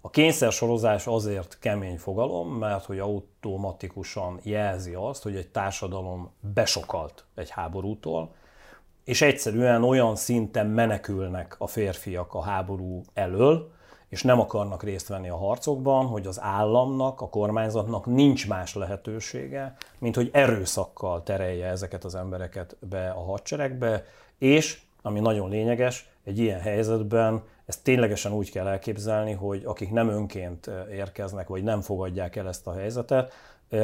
A 0.00 0.10
kényszer 0.10 0.52
sorozás 0.52 1.06
azért 1.06 1.58
kemény 1.58 1.98
fogalom, 1.98 2.48
mert 2.48 2.84
hogy 2.84 2.98
automatikusan 2.98 4.40
jelzi 4.42 4.94
azt, 4.94 5.22
hogy 5.22 5.36
egy 5.36 5.48
társadalom 5.48 6.30
besokalt 6.40 7.24
egy 7.34 7.50
háborútól, 7.50 8.34
és 9.04 9.22
egyszerűen 9.22 9.84
olyan 9.84 10.16
szinten 10.16 10.66
menekülnek 10.66 11.54
a 11.58 11.66
férfiak 11.66 12.34
a 12.34 12.42
háború 12.42 13.02
elől, 13.12 13.72
és 14.14 14.22
nem 14.22 14.40
akarnak 14.40 14.82
részt 14.82 15.08
venni 15.08 15.28
a 15.28 15.36
harcokban, 15.36 16.06
hogy 16.06 16.26
az 16.26 16.40
államnak, 16.40 17.20
a 17.20 17.28
kormányzatnak 17.28 18.06
nincs 18.06 18.48
más 18.48 18.74
lehetősége, 18.74 19.76
mint 19.98 20.14
hogy 20.14 20.30
erőszakkal 20.32 21.22
terelje 21.22 21.66
ezeket 21.66 22.04
az 22.04 22.14
embereket 22.14 22.76
be 22.80 23.10
a 23.10 23.24
hadseregbe, 23.24 24.04
és, 24.38 24.80
ami 25.02 25.20
nagyon 25.20 25.50
lényeges, 25.50 26.08
egy 26.24 26.38
ilyen 26.38 26.60
helyzetben 26.60 27.42
ezt 27.66 27.82
ténylegesen 27.82 28.32
úgy 28.32 28.50
kell 28.50 28.66
elképzelni, 28.66 29.32
hogy 29.32 29.62
akik 29.64 29.90
nem 29.90 30.08
önként 30.08 30.70
érkeznek, 30.90 31.48
vagy 31.48 31.62
nem 31.62 31.80
fogadják 31.80 32.36
el 32.36 32.48
ezt 32.48 32.66
a 32.66 32.72
helyzetet, 32.72 33.32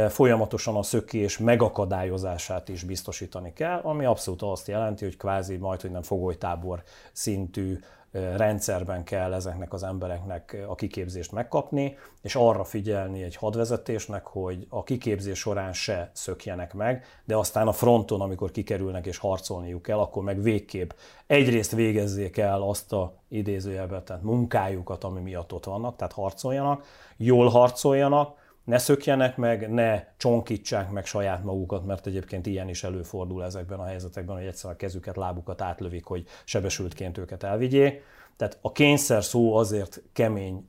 folyamatosan 0.08 0.76
a 0.76 0.82
szökés 0.82 1.38
megakadályozását 1.38 2.68
is 2.68 2.82
biztosítani 2.82 3.52
kell, 3.52 3.80
ami 3.82 4.04
abszolút 4.04 4.42
azt 4.42 4.68
jelenti, 4.68 5.04
hogy 5.04 5.16
kvázi 5.16 5.56
majd, 5.56 5.80
hogy 5.80 5.90
nem 5.90 6.02
fogolytábor 6.02 6.82
szintű 7.12 7.78
rendszerben 8.12 9.04
kell 9.04 9.34
ezeknek 9.34 9.72
az 9.72 9.82
embereknek 9.82 10.56
a 10.68 10.74
kiképzést 10.74 11.32
megkapni, 11.32 11.96
és 12.22 12.34
arra 12.34 12.64
figyelni 12.64 13.22
egy 13.22 13.36
hadvezetésnek, 13.36 14.26
hogy 14.26 14.66
a 14.68 14.82
kiképzés 14.82 15.38
során 15.38 15.72
se 15.72 16.10
szökjenek 16.12 16.74
meg, 16.74 17.04
de 17.24 17.36
aztán 17.36 17.66
a 17.68 17.72
fronton, 17.72 18.20
amikor 18.20 18.50
kikerülnek 18.50 19.06
és 19.06 19.18
harcolniuk 19.18 19.82
kell, 19.82 19.98
akkor 19.98 20.22
meg 20.22 20.42
végképp 20.42 20.90
egyrészt 21.26 21.72
végezzék 21.72 22.36
el 22.36 22.62
azt 22.62 22.92
a 22.92 23.14
idézőjelben, 23.28 24.04
tehát 24.04 24.22
munkájukat, 24.22 25.04
ami 25.04 25.20
miatt 25.20 25.52
ott 25.52 25.64
vannak, 25.64 25.96
tehát 25.96 26.12
harcoljanak, 26.12 26.84
jól 27.16 27.48
harcoljanak, 27.48 28.38
ne 28.64 28.78
szökjenek 28.78 29.36
meg, 29.36 29.70
ne 29.70 30.04
csonkítsák 30.16 30.90
meg 30.90 31.06
saját 31.06 31.44
magukat, 31.44 31.86
mert 31.86 32.06
egyébként 32.06 32.46
ilyen 32.46 32.68
is 32.68 32.84
előfordul 32.84 33.44
ezekben 33.44 33.78
a 33.78 33.84
helyzetekben, 33.84 34.36
hogy 34.36 34.46
egyszerűen 34.46 34.74
a 34.74 34.78
kezüket, 34.78 35.16
lábukat 35.16 35.60
átlövik, 35.60 36.04
hogy 36.04 36.26
sebesültként 36.44 37.18
őket 37.18 37.42
elvigyék. 37.42 38.02
Tehát 38.36 38.58
a 38.60 38.72
kényszer 38.72 39.24
szó 39.24 39.56
azért 39.56 40.02
kemény 40.12 40.66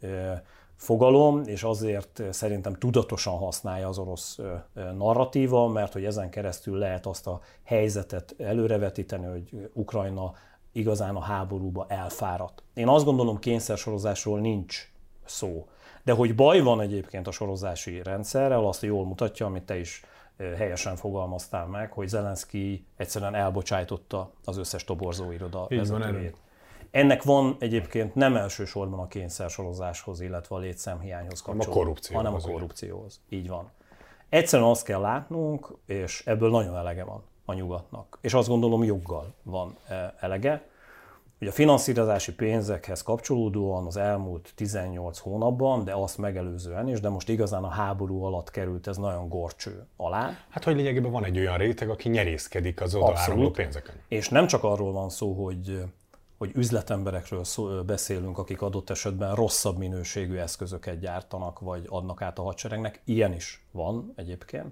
fogalom, 0.76 1.42
és 1.46 1.64
azért 1.64 2.24
szerintem 2.30 2.74
tudatosan 2.74 3.38
használja 3.38 3.88
az 3.88 3.98
orosz 3.98 4.40
narratíva, 4.98 5.68
mert 5.68 5.94
hogy 5.94 6.06
ezen 6.06 6.30
keresztül 6.30 6.78
lehet 6.78 7.06
azt 7.06 7.28
a 7.28 7.42
helyzetet 7.64 8.36
előrevetíteni, 8.38 9.26
hogy 9.26 9.70
Ukrajna 9.74 10.34
igazán 10.72 11.16
a 11.16 11.22
háborúba 11.22 11.86
elfáradt. 11.88 12.64
Én 12.74 12.88
azt 12.88 13.06
gondolom, 13.06 13.40
kényszersorozásról 13.40 14.40
nincs 14.40 14.92
szó. 15.26 15.68
De 16.04 16.14
hogy 16.14 16.36
baj 16.36 16.60
van 16.60 16.82
egyébként 16.82 17.28
a 17.28 17.32
sorozási 17.32 18.04
rendszerrel, 18.04 18.66
azt 18.66 18.82
jól 18.82 19.06
mutatja, 19.06 19.46
amit 19.46 19.64
te 19.64 19.80
is 19.80 20.04
helyesen 20.58 20.96
fogalmaztál 20.96 21.66
meg, 21.66 21.92
hogy 21.92 22.08
Zelenszky 22.08 22.86
egyszerűen 22.98 23.36
elbocsájtotta 23.36 24.32
az 24.46 24.58
összes 24.58 24.84
toborzóiroda 24.84 25.66
vezetőjét. 25.70 26.36
Ennek 26.92 27.24
van 27.24 27.56
egyébként 27.60 28.16
nem 28.16 28.36
elsősorban 28.36 29.00
a 29.00 29.08
kényszer 29.08 29.50
sorozáshoz, 29.50 30.22
illetve 30.22 30.56
a 30.56 30.60
létszámhiányhoz 30.60 31.42
kapcsolódó, 31.42 31.72
a 31.72 31.74
korrupcióhoz. 31.74 32.26
hanem 32.26 32.40
a 32.44 32.52
korrupcióhoz. 32.52 33.20
Így 33.30 33.48
van. 33.48 33.72
Egyszerűen 34.30 34.70
azt 34.70 34.86
kell 34.86 35.00
látnunk, 35.00 35.78
és 35.86 36.24
ebből 36.26 36.50
nagyon 36.50 36.76
elege 36.76 37.04
van 37.04 37.24
a 37.46 37.54
nyugatnak. 37.54 38.18
És 38.22 38.34
azt 38.34 38.48
gondolom 38.48 38.84
joggal 38.84 39.34
van 39.44 39.78
elege, 40.20 40.70
hogy 41.42 41.50
a 41.50 41.54
finanszírozási 41.54 42.34
pénzekhez 42.34 43.02
kapcsolódóan 43.02 43.86
az 43.86 43.98
elmúlt 43.98 44.52
18 44.56 45.18
hónapban, 45.18 45.84
de 45.84 45.94
azt 45.94 46.18
megelőzően 46.18 46.88
is, 46.88 47.00
de 47.00 47.10
most 47.10 47.30
igazán 47.30 47.64
a 47.64 47.70
háború 47.70 48.24
alatt 48.24 48.52
került 48.52 48.88
ez 48.88 48.98
nagyon 48.98 49.30
gorcső 49.30 49.86
alá. 49.98 50.38
Hát, 50.50 50.64
hogy 50.64 50.76
lényegében 50.76 51.12
van 51.12 51.26
egy 51.26 51.38
olyan 51.38 51.58
réteg, 51.58 51.90
aki 51.90 52.10
nyerészkedik 52.10 52.82
az 52.82 52.96
odaáramló 52.96 53.50
pénzeken. 53.50 53.96
És 54.08 54.30
nem 54.30 54.48
csak 54.48 54.64
arról 54.64 54.92
van 54.92 55.10
szó, 55.10 55.44
hogy 55.44 55.84
hogy 56.38 56.52
üzletemberekről 56.56 57.44
szó, 57.44 57.84
beszélünk, 57.84 58.38
akik 58.38 58.62
adott 58.62 58.90
esetben 58.90 59.36
rosszabb 59.36 59.78
minőségű 59.78 60.36
eszközöket 60.36 61.00
gyártanak, 61.00 61.60
vagy 61.60 61.86
adnak 61.90 62.22
át 62.22 62.40
a 62.40 62.42
hadseregnek, 62.42 63.02
ilyen 63.06 63.34
is 63.34 63.66
van 63.72 64.14
egyébként, 64.16 64.72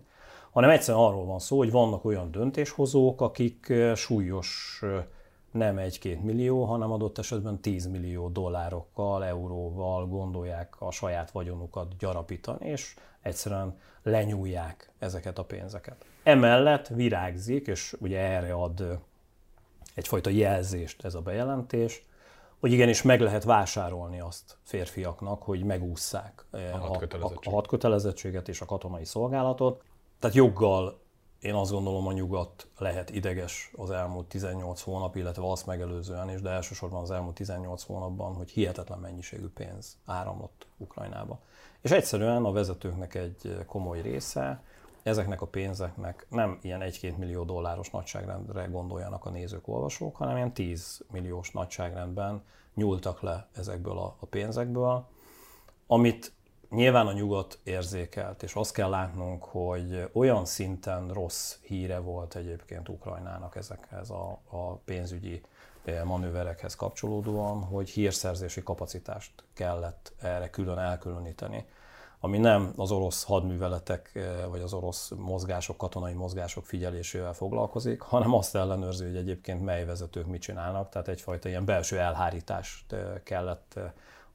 hanem 0.52 0.70
egyszerűen 0.70 1.04
arról 1.04 1.26
van 1.26 1.40
szó, 1.40 1.58
hogy 1.58 1.72
vannak 1.72 2.06
olyan 2.06 2.32
döntéshozók, 2.32 3.22
akik 3.22 3.74
súlyos 3.96 4.82
nem 5.52 5.78
egy-két 5.78 6.24
millió, 6.24 6.64
hanem 6.64 6.92
adott 6.92 7.18
esetben 7.18 7.60
10 7.60 7.88
millió 7.88 8.30
dollárokkal, 8.30 9.26
euróval 9.26 10.08
gondolják 10.08 10.76
a 10.82 10.92
saját 10.92 11.32
vagyonukat 11.32 11.98
gyarapítani, 11.98 12.70
és 12.70 12.96
egyszerűen 13.22 13.78
lenyúlják 14.04 14.92
ezeket 15.00 15.38
a 15.38 15.44
pénzeket. 15.44 16.06
Emellett 16.24 16.88
virágzik, 16.88 17.68
és 17.68 17.96
ugye 18.00 18.20
erre 18.20 18.54
ad 18.54 19.00
egyfajta 19.94 20.30
jelzést 20.30 21.06
ez 21.06 21.16
a 21.16 21.22
bejelentés, 21.22 22.06
hogy 22.60 22.72
igenis 22.72 23.02
meg 23.02 23.22
lehet 23.22 23.44
vásárolni 23.44 24.20
azt 24.20 24.58
férfiaknak, 24.64 25.44
hogy 25.44 25.64
megússzák 25.64 26.46
a, 26.52 26.58
a, 26.58 27.00
a, 27.20 27.32
a 27.44 27.50
hadkötelezettséget 27.50 28.48
és 28.48 28.62
a 28.62 28.66
katonai 28.66 29.06
szolgálatot. 29.06 29.84
Tehát 30.20 30.36
joggal 30.36 31.00
én 31.42 31.54
azt 31.54 31.72
gondolom, 31.72 32.08
a 32.08 32.12
nyugat 32.12 32.68
lehet 32.78 33.10
ideges 33.10 33.72
az 33.76 33.92
elmúlt 33.92 34.28
18 34.28 34.82
hónap, 34.82 35.16
illetve 35.16 35.50
azt 35.50 35.66
megelőzően 35.66 36.30
is, 36.30 36.42
de 36.42 36.50
elsősorban 36.50 37.02
az 37.02 37.12
elmúlt 37.12 37.36
18 37.36 37.84
hónapban, 37.84 38.34
hogy 38.34 38.50
hihetetlen 38.50 39.00
mennyiségű 39.00 39.48
pénz 39.48 39.98
áramlott 40.06 40.68
Ukrajnába. 40.78 41.40
És 41.82 41.92
egyszerűen 41.92 42.46
a 42.46 42.52
vezetőknek 42.52 43.16
egy 43.16 43.64
komoly 43.66 44.02
része 44.02 44.64
ezeknek 45.04 45.42
a 45.42 45.48
pénzeknek 45.48 46.26
nem 46.30 46.60
ilyen 46.62 46.82
1-2 46.84 47.16
millió 47.16 47.44
dolláros 47.44 47.90
nagyságrendre 47.90 48.66
gondoljanak 48.66 49.26
a 49.26 49.30
nézők, 49.30 49.68
olvasók, 49.68 50.16
hanem 50.16 50.36
ilyen 50.36 50.54
10 50.54 51.02
milliós 51.12 51.52
nagyságrendben 51.52 52.44
nyúltak 52.74 53.22
le 53.22 53.48
ezekből 53.56 53.98
a, 53.98 54.16
a 54.20 54.26
pénzekből, 54.26 55.08
amit 55.88 56.34
nyilván 56.70 57.08
a 57.08 57.14
nyugat 57.14 57.60
érzékelt, 57.64 58.44
és 58.44 58.54
azt 58.54 58.74
kell 58.74 58.90
látnunk, 58.90 59.44
hogy 59.44 60.10
olyan 60.14 60.46
szinten 60.46 61.14
rossz 61.14 61.56
híre 61.62 62.00
volt 62.00 62.36
egyébként 62.36 62.90
Ukrajnának 62.90 63.56
ezekhez 63.56 64.10
a, 64.10 64.40
a 64.50 64.76
pénzügyi 64.76 65.42
eh, 65.84 66.04
manőverekhez 66.04 66.76
kapcsolódóan, 66.76 67.64
hogy 67.64 67.90
hírszerzési 67.90 68.64
kapacitást 68.64 69.32
kellett 69.54 70.14
erre 70.22 70.50
külön 70.50 70.78
elkülöníteni. 70.78 71.66
ami 72.20 72.38
nem 72.38 72.74
az 72.76 72.92
orosz 72.92 73.24
hadműveletek 73.24 74.20
vagy 74.50 74.62
az 74.62 74.74
orosz 74.74 75.12
mozgások, 75.18 75.78
katonai 75.78 76.14
mozgások 76.14 76.66
figyelésével 76.66 77.34
foglalkozik, 77.34 78.02
hanem 78.02 78.34
azt 78.34 78.56
ellenőrzi, 78.56 79.06
hogy 79.06 79.16
egyébként 79.16 79.64
mely 79.64 79.86
vezetők 79.86 80.26
mit 80.26 80.42
csinálnak, 80.42 80.90
tehát 80.90 81.08
egyfajta 81.08 81.50
ilyen 81.50 81.66
belső 81.66 82.00
elhárítást 82.00 82.96
kellett 83.24 83.80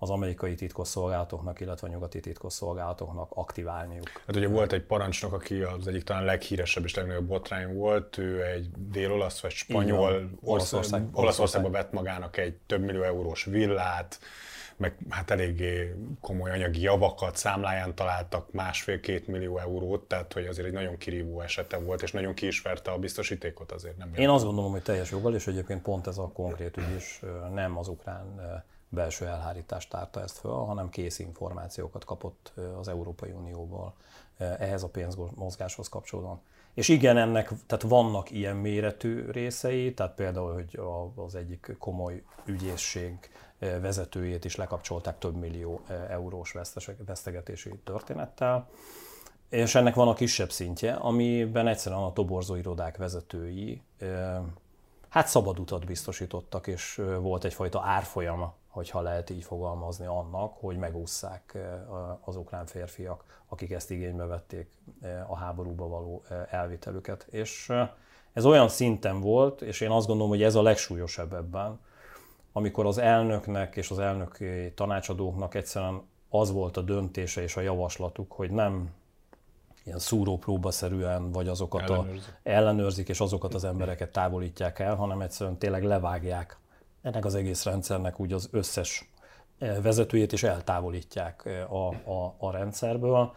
az 0.05 0.11
amerikai 0.11 0.55
titkosszolgálatoknak, 0.55 1.61
illetve 1.61 1.87
a 1.87 1.91
nyugati 1.91 2.21
titkosszolgálatoknak 2.21 3.31
aktiválniuk. 3.35 4.11
Hát 4.27 4.37
ugye 4.37 4.49
volt 4.49 4.73
egy 4.73 4.83
parancsnok, 4.83 5.33
aki 5.33 5.61
az 5.61 5.87
egyik 5.87 6.03
talán 6.03 6.25
leghíresebb 6.25 6.85
és 6.85 6.95
legnagyobb 6.95 7.27
botrány 7.27 7.75
volt, 7.75 8.19
ő 8.19 8.45
egy 8.45 8.71
dél-olasz 8.77 9.41
vagy 9.41 9.51
spanyol 9.51 10.31
Olaszország, 10.43 11.03
Olaszországba 11.13 11.71
vett 11.71 11.93
magának 11.93 12.37
egy 12.37 12.55
több 12.67 12.85
millió 12.85 13.03
eurós 13.03 13.45
villát, 13.45 14.19
meg 14.77 14.97
hát 15.09 15.31
eléggé 15.31 15.95
komoly 16.21 16.51
anyagi 16.51 16.81
javakat, 16.81 17.37
számláján 17.37 17.95
találtak 17.95 18.53
másfél-két 18.53 19.27
millió 19.27 19.59
eurót, 19.59 20.03
tehát 20.03 20.33
hogy 20.33 20.47
azért 20.47 20.67
egy 20.67 20.73
nagyon 20.73 20.97
kirívó 20.99 21.41
esete 21.41 21.79
volt, 21.79 22.03
és 22.03 22.13
nagyon 22.13 22.35
kiismerte 22.35 22.91
a 22.91 22.99
biztosítékot 22.99 23.73
azért 23.73 23.97
nem. 23.97 24.11
Én 24.17 24.29
azt 24.29 24.45
gondolom, 24.45 24.71
hogy 24.71 24.83
teljes 24.83 25.11
joggal, 25.11 25.35
és 25.35 25.47
egyébként 25.47 25.83
pont 25.83 26.07
ez 26.07 26.19
a 26.19 26.31
konkrét 26.35 26.77
ügy 26.77 26.95
is 26.97 27.21
nem 27.55 27.79
az 27.79 27.89
ukrán 27.89 28.65
belső 28.95 29.27
elhárítást 29.27 29.91
tárta 29.91 30.23
ezt 30.23 30.39
föl, 30.39 30.53
hanem 30.53 30.89
kész 30.89 31.19
információkat 31.19 32.05
kapott 32.05 32.53
az 32.79 32.89
Európai 32.89 33.31
Unióból 33.31 33.95
ehhez 34.39 34.83
a 34.83 34.89
pénzmozgáshoz 34.89 35.89
kapcsolódóan. 35.89 36.41
És 36.75 36.89
igen, 36.89 37.17
ennek, 37.17 37.51
tehát 37.67 37.85
vannak 37.85 38.31
ilyen 38.31 38.57
méretű 38.57 39.31
részei, 39.31 39.95
tehát 39.95 40.15
például, 40.15 40.53
hogy 40.55 40.81
az 41.15 41.35
egyik 41.35 41.77
komoly 41.79 42.23
ügyészség 42.45 43.19
vezetőjét 43.59 44.45
is 44.45 44.57
lekapcsolták 44.57 45.19
több 45.19 45.37
millió 45.37 45.81
eurós 46.09 46.55
vesztegetési 47.07 47.71
történettel. 47.85 48.69
És 49.49 49.75
ennek 49.75 49.95
van 49.95 50.09
a 50.09 50.15
kisebb 50.15 50.51
szintje, 50.51 50.93
amiben 50.93 51.67
egyszerűen 51.67 52.03
a 52.03 52.13
toborzó 52.13 52.55
irodák 52.55 52.97
vezetői 52.97 53.83
hát 55.09 55.27
szabad 55.27 55.59
utat 55.59 55.85
biztosítottak, 55.85 56.67
és 56.67 57.03
volt 57.21 57.45
egyfajta 57.45 57.83
árfolyama 57.85 58.55
hogyha 58.75 59.01
lehet 59.01 59.31
így 59.31 59.45
fogalmazni, 59.45 60.07
annak, 60.07 60.55
hogy 60.61 60.77
megúszszák 60.77 61.59
az 62.21 62.37
ukrán 62.37 62.67
férfiak, 62.67 63.25
akik 63.49 63.71
ezt 63.71 63.91
igénybe 63.91 64.25
vették 64.25 64.71
a 65.29 65.37
háborúba 65.37 65.89
való 65.89 66.23
elvitelüket. 66.51 67.27
És 67.31 67.73
ez 68.33 68.45
olyan 68.45 68.69
szinten 68.69 69.21
volt, 69.21 69.63
és 69.63 69.81
én 69.81 69.91
azt 69.91 70.07
gondolom, 70.07 70.31
hogy 70.31 70.43
ez 70.43 70.55
a 70.55 70.63
legsúlyosabb 70.63 71.33
ebben, 71.33 71.81
amikor 72.53 72.87
az 72.87 72.99
elnöknek 72.99 73.77
és 73.77 73.91
az 73.91 73.99
elnöki 73.99 74.73
tanácsadóknak 74.75 75.55
egyszerűen 75.55 76.03
az 76.29 76.53
volt 76.53 76.77
a 76.77 76.81
döntése 76.81 77.43
és 77.43 77.57
a 77.57 77.61
javaslatuk, 77.61 78.33
hogy 78.33 78.51
nem 78.51 78.91
ilyen 79.85 79.99
szúrópróbaszerűen, 79.99 81.33
vagy 81.33 81.49
azokat 81.49 81.91
ellenőrzik. 81.91 82.33
A, 82.45 82.49
ellenőrzik, 82.49 83.09
és 83.09 83.21
azokat 83.21 83.55
az 83.55 83.65
embereket 83.65 84.13
távolítják 84.13 84.79
el, 84.79 84.95
hanem 84.95 85.21
egyszerűen 85.21 85.59
tényleg 85.59 85.85
levágják 85.85 86.59
ennek 87.05 87.25
az 87.25 87.35
egész 87.35 87.65
rendszernek 87.65 88.21
úgy 88.21 88.33
az 88.33 88.49
összes 88.53 89.09
eh, 89.59 89.77
vezetőjét 89.83 90.33
is 90.33 90.43
eltávolítják 90.43 91.43
eh, 91.45 91.73
a, 91.73 91.89
a, 91.89 92.35
a 92.39 92.51
rendszerből. 92.51 93.35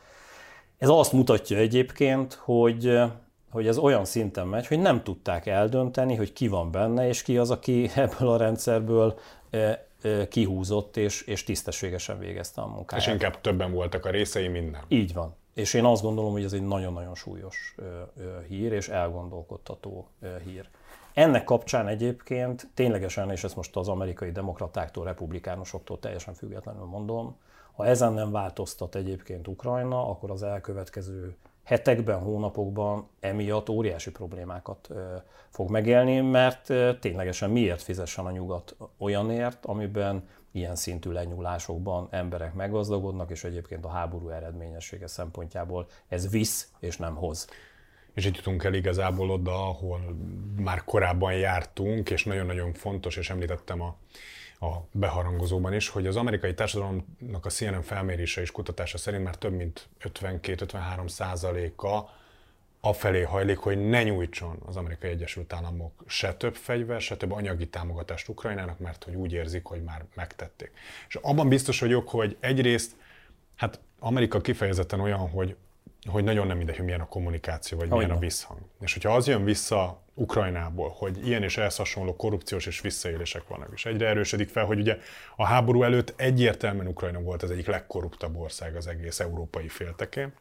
Ez 0.77 0.89
azt 0.89 1.11
mutatja 1.11 1.57
egyébként, 1.57 2.33
hogy, 2.33 2.87
eh, 2.87 3.11
hogy 3.49 3.67
ez 3.67 3.77
olyan 3.77 4.05
szinten 4.05 4.47
megy, 4.47 4.67
hogy 4.67 4.79
nem 4.79 5.03
tudták 5.03 5.45
eldönteni, 5.45 6.15
hogy 6.15 6.33
ki 6.33 6.47
van 6.47 6.71
benne, 6.71 7.07
és 7.07 7.21
ki 7.23 7.37
az, 7.37 7.51
aki 7.51 7.89
ebből 7.95 8.29
a 8.29 8.37
rendszerből 8.37 9.19
kihúzott 10.29 10.97
és, 10.97 11.21
és 11.21 11.43
tisztességesen 11.43 12.19
végezte 12.19 12.61
a 12.61 12.67
munkáját. 12.67 13.05
És 13.05 13.11
inkább 13.11 13.41
többen 13.41 13.71
voltak 13.71 14.05
a 14.05 14.09
részei, 14.09 14.47
minden. 14.47 14.81
Így 14.87 15.13
van. 15.13 15.35
És 15.53 15.73
én 15.73 15.85
azt 15.85 16.01
gondolom, 16.01 16.31
hogy 16.31 16.43
ez 16.43 16.53
egy 16.53 16.67
nagyon-nagyon 16.67 17.15
súlyos 17.15 17.75
hír, 18.47 18.71
és 18.71 18.89
elgondolkodtató 18.89 20.07
hír. 20.43 20.69
Ennek 21.17 21.43
kapcsán 21.43 21.87
egyébként 21.87 22.67
ténylegesen, 22.73 23.31
és 23.31 23.43
ezt 23.43 23.55
most 23.55 23.75
az 23.75 23.87
amerikai 23.87 24.31
demokratáktól, 24.31 25.03
republikánusoktól 25.03 25.99
teljesen 25.99 26.33
függetlenül 26.33 26.85
mondom, 26.85 27.35
ha 27.75 27.85
ezen 27.85 28.13
nem 28.13 28.31
változtat 28.31 28.95
egyébként 28.95 29.47
Ukrajna, 29.47 30.09
akkor 30.09 30.31
az 30.31 30.43
elkövetkező 30.43 31.35
hetekben, 31.63 32.19
hónapokban 32.19 33.07
emiatt 33.19 33.69
óriási 33.69 34.11
problémákat 34.11 34.89
fog 35.49 35.69
megélni, 35.69 36.19
mert 36.19 36.73
ténylegesen 36.99 37.49
miért 37.49 37.81
fizessen 37.81 38.25
a 38.25 38.31
nyugat 38.31 38.75
olyanért, 38.97 39.65
amiben 39.65 40.27
ilyen 40.51 40.75
szintű 40.75 41.11
lenyúlásokban 41.11 42.07
emberek 42.11 42.53
meggazdagodnak, 42.53 43.31
és 43.31 43.43
egyébként 43.43 43.85
a 43.85 43.89
háború 43.89 44.29
eredményessége 44.29 45.07
szempontjából 45.07 45.87
ez 46.07 46.29
visz 46.29 46.71
és 46.79 46.97
nem 46.97 47.15
hoz 47.15 47.47
és 48.17 48.25
itt 48.25 48.35
jutunk 48.35 48.63
el 48.63 48.73
igazából 48.73 49.29
oda, 49.29 49.67
ahol 49.67 50.15
már 50.59 50.83
korábban 50.83 51.33
jártunk, 51.33 52.09
és 52.09 52.23
nagyon-nagyon 52.23 52.73
fontos, 52.73 53.15
és 53.15 53.29
említettem 53.29 53.81
a, 53.81 53.97
a 54.65 54.87
beharangozóban 54.91 55.73
is, 55.73 55.89
hogy 55.89 56.07
az 56.07 56.15
amerikai 56.15 56.53
társadalomnak 56.53 57.45
a 57.45 57.49
CNN 57.49 57.81
felmérése 57.81 58.41
és 58.41 58.51
kutatása 58.51 58.97
szerint 58.97 59.23
már 59.23 59.35
több 59.35 59.53
mint 59.53 59.87
52-53 60.03 61.07
százaléka 61.07 62.09
afelé 62.79 63.21
hajlik, 63.21 63.57
hogy 63.57 63.89
ne 63.89 64.03
nyújtson 64.03 64.59
az 64.65 64.75
Amerikai 64.75 65.09
Egyesült 65.09 65.53
Államok 65.53 66.03
se 66.07 66.33
több 66.33 66.55
fegyver, 66.55 67.01
se 67.01 67.17
több 67.17 67.31
anyagi 67.31 67.67
támogatást 67.67 68.29
Ukrajnának, 68.29 68.79
mert 68.79 69.03
hogy 69.03 69.15
úgy 69.15 69.33
érzik, 69.33 69.65
hogy 69.65 69.83
már 69.83 70.05
megtették. 70.15 70.71
És 71.07 71.15
abban 71.15 71.49
biztos 71.49 71.79
vagyok, 71.79 72.09
hogy 72.09 72.37
egyrészt, 72.39 72.95
hát 73.55 73.79
Amerika 73.99 74.41
kifejezetten 74.41 74.99
olyan, 74.99 75.29
hogy 75.29 75.55
hogy 76.05 76.23
nagyon 76.23 76.47
nem 76.47 76.57
mindegy, 76.57 76.75
hogy 76.75 76.85
milyen 76.85 77.01
a 77.01 77.07
kommunikáció, 77.07 77.77
vagy 77.77 77.89
milyen 77.89 78.11
a 78.11 78.19
visszhang. 78.19 78.59
És 78.81 78.93
hogyha 78.93 79.15
az 79.15 79.27
jön 79.27 79.43
vissza 79.43 80.01
Ukrajnából, 80.13 80.89
hogy 80.97 81.27
ilyen 81.27 81.43
és 81.43 81.57
ehhez 81.57 81.75
hasonló 81.75 82.15
korrupciós 82.15 82.65
és 82.65 82.81
visszaélések 82.81 83.47
vannak, 83.47 83.69
és 83.73 83.85
egyre 83.85 84.07
erősödik 84.07 84.49
fel, 84.49 84.65
hogy 84.65 84.79
ugye 84.79 84.97
a 85.35 85.45
háború 85.45 85.83
előtt 85.83 86.13
egyértelműen 86.15 86.87
Ukrajna 86.87 87.19
volt 87.19 87.43
az 87.43 87.51
egyik 87.51 87.67
legkorruptabb 87.67 88.37
ország 88.37 88.75
az 88.75 88.87
egész 88.87 89.19
európai 89.19 89.67
féltekén, 89.67 90.33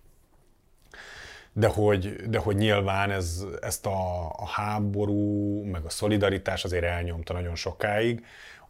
de 1.52 1.66
hogy, 1.66 2.14
de 2.28 2.38
hogy 2.38 2.56
nyilván 2.56 3.10
ez, 3.10 3.44
ezt 3.60 3.86
a, 3.86 4.26
a 4.26 4.46
háború, 4.46 5.62
meg 5.62 5.84
a 5.84 5.90
szolidaritás 5.90 6.64
azért 6.64 6.84
elnyomta 6.84 7.32
nagyon 7.32 7.54
sokáig. 7.54 8.24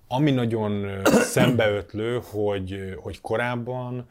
Ami 0.09 0.31
nagyon 0.31 1.03
szembeötlő, 1.05 2.21
hogy, 2.31 2.95
hogy 3.03 3.21
korábban 3.21 4.09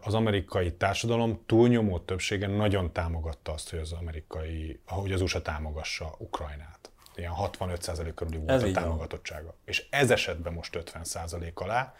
az 0.00 0.14
amerikai 0.14 0.72
társadalom 0.72 1.42
túlnyomó 1.46 1.98
többsége 1.98 2.46
nagyon 2.46 2.92
támogatta 2.92 3.52
azt, 3.52 3.70
hogy 3.70 3.78
az 3.78 3.92
amerikai, 3.92 4.80
ahogy 4.86 5.12
az 5.12 5.20
USA 5.20 5.42
támogassa 5.42 6.14
Ukrajnát. 6.18 6.90
Ilyen 7.14 7.32
65% 7.36 8.12
körül 8.14 8.40
volt 8.40 8.50
ez 8.50 8.62
a 8.62 8.70
támogatottsága. 8.70 9.44
Van. 9.44 9.54
És 9.64 9.86
ez 9.90 10.10
esetben 10.10 10.52
most 10.52 10.78
50% 10.92 11.54
alá, 11.54 11.94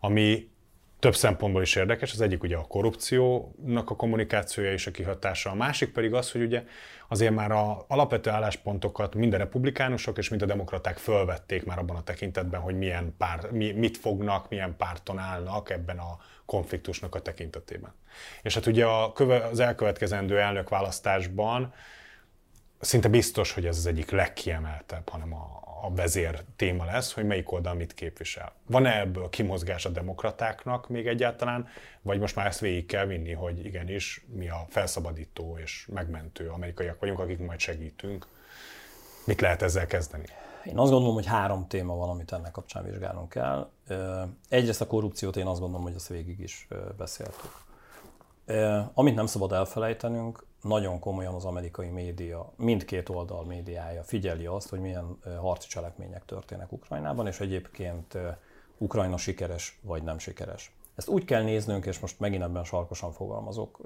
ami 0.00 0.51
több 1.02 1.16
szempontból 1.16 1.62
is 1.62 1.74
érdekes. 1.74 2.12
Az 2.12 2.20
egyik 2.20 2.42
ugye 2.42 2.56
a 2.56 2.66
korrupciónak 2.66 3.90
a 3.90 3.96
kommunikációja 3.96 4.72
és 4.72 4.86
a 4.86 4.90
kihatása, 4.90 5.50
a 5.50 5.54
másik 5.54 5.92
pedig 5.92 6.14
az, 6.14 6.32
hogy 6.32 6.42
ugye 6.42 6.64
azért 7.08 7.34
már 7.34 7.50
a 7.50 7.84
alapvető 7.88 8.30
álláspontokat 8.30 9.14
mind 9.14 9.32
a 9.32 9.36
republikánusok 9.36 10.18
és 10.18 10.28
mind 10.28 10.42
a 10.42 10.46
demokraták 10.46 10.96
fölvették 10.96 11.64
már 11.64 11.78
abban 11.78 11.96
a 11.96 12.02
tekintetben, 12.02 12.60
hogy 12.60 12.78
milyen 12.78 13.14
pár, 13.18 13.50
mi, 13.50 13.72
mit 13.72 13.96
fognak, 13.96 14.48
milyen 14.48 14.76
párton 14.76 15.18
állnak 15.18 15.70
ebben 15.70 15.98
a 15.98 16.18
konfliktusnak 16.46 17.14
a 17.14 17.22
tekintetében. 17.22 17.94
És 18.42 18.54
hát 18.54 18.66
ugye 18.66 18.84
a 18.84 19.12
köve, 19.12 19.44
az 19.44 19.60
elkövetkezendő 19.60 20.38
elnökválasztásban 20.38 21.74
szinte 22.80 23.08
biztos, 23.08 23.52
hogy 23.52 23.66
ez 23.66 23.76
az 23.76 23.86
egyik 23.86 24.10
legkiemeltebb, 24.10 25.08
hanem 25.08 25.34
a, 25.34 25.62
a 25.84 25.94
vezér 25.94 26.44
téma 26.56 26.84
lesz, 26.84 27.12
hogy 27.12 27.26
melyik 27.26 27.52
oldal 27.52 27.74
mit 27.74 27.94
képvisel. 27.94 28.52
Van-e 28.66 29.00
ebből 29.00 29.28
kimozgás 29.28 29.84
a 29.84 29.88
demokratáknak 29.88 30.88
még 30.88 31.06
egyáltalán, 31.06 31.68
vagy 32.02 32.20
most 32.20 32.36
már 32.36 32.46
ezt 32.46 32.60
végig 32.60 32.86
kell 32.86 33.06
vinni, 33.06 33.32
hogy 33.32 33.64
igenis 33.64 34.24
mi 34.32 34.48
a 34.48 34.66
felszabadító 34.68 35.58
és 35.62 35.88
megmentő 35.92 36.48
amerikaiak 36.48 37.00
vagyunk, 37.00 37.18
akik 37.18 37.38
majd 37.38 37.60
segítünk. 37.60 38.26
Mit 39.24 39.40
lehet 39.40 39.62
ezzel 39.62 39.86
kezdeni? 39.86 40.24
Én 40.64 40.78
azt 40.78 40.90
gondolom, 40.90 41.14
hogy 41.14 41.26
három 41.26 41.66
téma 41.66 41.94
van, 41.94 42.08
amit 42.08 42.32
ennek 42.32 42.50
kapcsán 42.50 42.84
vizsgálnunk 42.84 43.28
kell. 43.28 43.70
Egyrészt 44.48 44.80
a 44.80 44.86
korrupciót 44.86 45.36
én 45.36 45.46
azt 45.46 45.60
gondolom, 45.60 45.84
hogy 45.84 45.94
ezt 45.94 46.08
végig 46.08 46.40
is 46.40 46.68
beszéltük. 46.96 47.60
Amit 48.94 49.14
nem 49.14 49.26
szabad 49.26 49.52
elfelejtenünk, 49.52 50.44
nagyon 50.62 50.98
komolyan 50.98 51.34
az 51.34 51.44
amerikai 51.44 51.88
média, 51.88 52.52
mindkét 52.56 53.08
oldal 53.08 53.44
médiája 53.44 54.02
figyeli 54.02 54.46
azt, 54.46 54.68
hogy 54.68 54.80
milyen 54.80 55.18
harci 55.40 55.68
cselekmények 55.68 56.24
történnek 56.24 56.72
Ukrajnában, 56.72 57.26
és 57.26 57.40
egyébként 57.40 58.18
Ukrajna 58.78 59.16
sikeres 59.16 59.78
vagy 59.82 60.02
nem 60.02 60.18
sikeres. 60.18 60.74
Ezt 60.94 61.08
úgy 61.08 61.24
kell 61.24 61.42
néznünk, 61.42 61.86
és 61.86 61.98
most 61.98 62.20
megint 62.20 62.42
ebben 62.42 62.64
sarkosan 62.64 63.12
fogalmazok, 63.12 63.80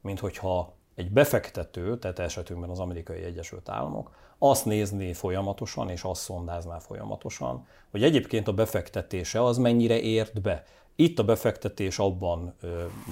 mint 0.00 0.20
hogyha 0.20 0.72
egy 0.94 1.10
befektető, 1.10 1.98
tehát 1.98 2.18
esetünkben 2.18 2.70
az 2.70 2.78
amerikai 2.78 3.22
Egyesült 3.22 3.68
Államok, 3.68 4.10
azt 4.38 4.64
nézni 4.64 5.12
folyamatosan, 5.12 5.90
és 5.90 6.02
azt 6.02 6.22
szondázná 6.22 6.78
folyamatosan, 6.78 7.66
hogy 7.90 8.02
egyébként 8.02 8.48
a 8.48 8.52
befektetése 8.52 9.44
az 9.44 9.58
mennyire 9.58 10.00
ért 10.00 10.40
be. 10.40 10.64
Itt 10.96 11.18
a 11.18 11.24
befektetés 11.24 11.98
abban 11.98 12.56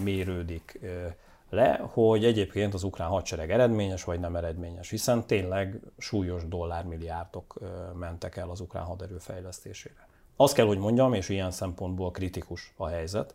mérődik 0.03 0.81
le, 1.51 1.81
hogy 1.93 2.25
egyébként 2.25 2.75
az 2.75 2.83
ukrán 2.83 3.09
hadsereg 3.09 3.51
eredményes 3.51 4.05
vagy 4.05 4.21
nem 4.21 4.37
eredményes, 4.37 4.91
hiszen 4.91 5.27
tényleg 5.27 5.81
súlyos 5.99 6.49
dollármilliárdok 6.49 7.61
mentek 7.95 8.37
el 8.37 8.51
az 8.51 8.61
ukrán 8.61 8.85
haderő 8.85 9.19
fejlesztésére. 9.19 10.09
Azt 10.37 10.55
kell, 10.55 10.67
hogy 10.67 10.79
mondjam, 10.79 11.15
és 11.15 11.29
ilyen 11.29 11.51
szempontból 11.51 12.11
kritikus 12.11 12.75
a 12.77 12.87
helyzet, 12.87 13.35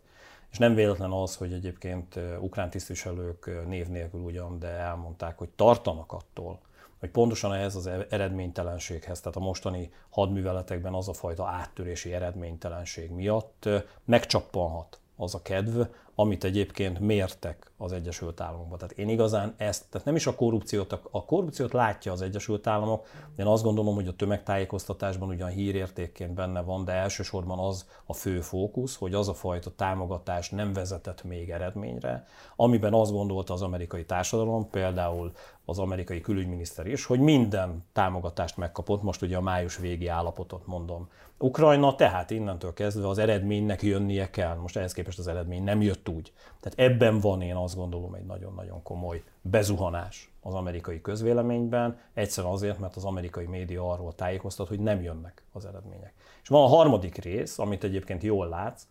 és 0.52 0.58
nem 0.58 0.76
véletlen 0.76 1.12
az, 1.12 1.36
hogy 1.36 1.54
egyébként 1.54 2.20
ukrán 2.40 2.70
tisztviselők 2.70 3.68
név 3.68 3.88
nélkül 3.88 4.22
ugyan, 4.22 4.60
de 4.60 4.68
elmondták, 4.68 5.38
hogy 5.38 5.50
tartanak 5.50 6.12
attól, 6.12 6.60
hogy 7.00 7.10
pontosan 7.10 7.54
ez 7.54 7.76
az 7.76 7.90
eredménytelenséghez, 8.10 9.20
tehát 9.20 9.38
a 9.38 9.40
mostani 9.40 9.92
hadműveletekben 10.10 10.94
az 10.94 11.08
a 11.08 11.14
fajta 11.14 11.48
áttörési 11.48 12.14
eredménytelenség 12.14 13.12
miatt 13.12 13.70
megcsappanhat 14.06 15.00
az 15.16 15.36
a 15.36 15.42
kedv, 15.42 15.82
amit 16.16 16.44
egyébként 16.44 17.00
mértek 17.00 17.72
az 17.78 17.92
Egyesült 17.92 18.42
Államokban. 18.42 18.78
Tehát 18.78 18.98
én 18.98 19.10
igazán 19.10 19.54
ezt, 19.58 19.86
tehát 19.90 20.08
nem 20.08 20.16
is 20.16 20.28
a 20.28 20.36
korrupciót, 20.36 21.00
a 21.12 21.26
korrupciót 21.26 21.74
látja 21.74 22.12
az 22.12 22.22
Egyesült 22.22 22.68
Államok, 22.68 23.08
én 23.36 23.46
azt 23.46 23.64
gondolom, 23.64 23.96
hogy 23.96 24.08
a 24.08 24.16
tömegtájékoztatásban 24.16 25.30
ugyan 25.30 25.50
hírértékként 25.50 26.34
benne 26.34 26.62
van, 26.62 26.86
de 26.86 26.92
elsősorban 26.92 27.60
az 27.60 27.86
a 28.06 28.14
fő 28.14 28.42
fókusz, 28.42 28.96
hogy 28.96 29.14
az 29.14 29.28
a 29.28 29.34
fajta 29.34 29.72
támogatás 29.76 30.50
nem 30.50 30.74
vezetett 30.74 31.24
még 31.24 31.50
eredményre, 31.50 32.26
amiben 32.56 32.94
azt 32.94 33.12
gondolta 33.12 33.54
az 33.54 33.62
amerikai 33.62 34.06
társadalom, 34.06 34.70
például 34.70 35.32
az 35.66 35.80
amerikai 35.80 36.22
külügyminiszter 36.22 36.88
is, 36.88 37.06
hogy 37.06 37.20
minden 37.20 37.86
támogatást 37.94 38.58
megkapott, 38.58 39.02
most 39.02 39.22
ugye 39.22 39.38
a 39.38 39.42
május 39.42 39.78
végi 39.78 40.08
állapotot 40.08 40.68
mondom. 40.68 41.10
Ukrajna 41.38 41.96
tehát 41.96 42.30
innentől 42.30 42.74
kezdve 42.74 43.08
az 43.08 43.18
eredménynek 43.18 43.82
jönnie 43.82 44.30
kell. 44.30 44.56
Most 44.56 44.78
ehhez 44.78 44.94
képest 44.94 45.20
az 45.20 45.28
eredmény 45.28 45.64
nem 45.64 45.82
jött 45.82 46.01
úgy. 46.10 46.34
Tehát 46.60 46.94
ebben 46.94 47.20
van 47.20 47.42
én 47.42 47.56
azt 47.56 47.76
gondolom 47.76 48.14
egy 48.14 48.26
nagyon-nagyon 48.26 48.84
komoly 48.84 49.24
bezuhanás 49.42 50.32
az 50.42 50.54
amerikai 50.54 51.02
közvéleményben, 51.02 52.00
egyszerűen 52.14 52.54
azért, 52.54 52.80
mert 52.80 52.96
az 52.96 53.06
amerikai 53.06 53.46
média 53.46 53.92
arról 53.92 54.16
tájékoztat, 54.16 54.68
hogy 54.68 54.80
nem 54.80 55.02
jönnek 55.02 55.44
az 55.52 55.66
eredmények. 55.66 56.14
És 56.42 56.48
van 56.48 56.64
a 56.64 56.68
harmadik 56.68 57.16
rész, 57.16 57.60
amit 57.60 57.84
egyébként 57.84 58.24
jól 58.24 58.48
látsz, 58.48 58.84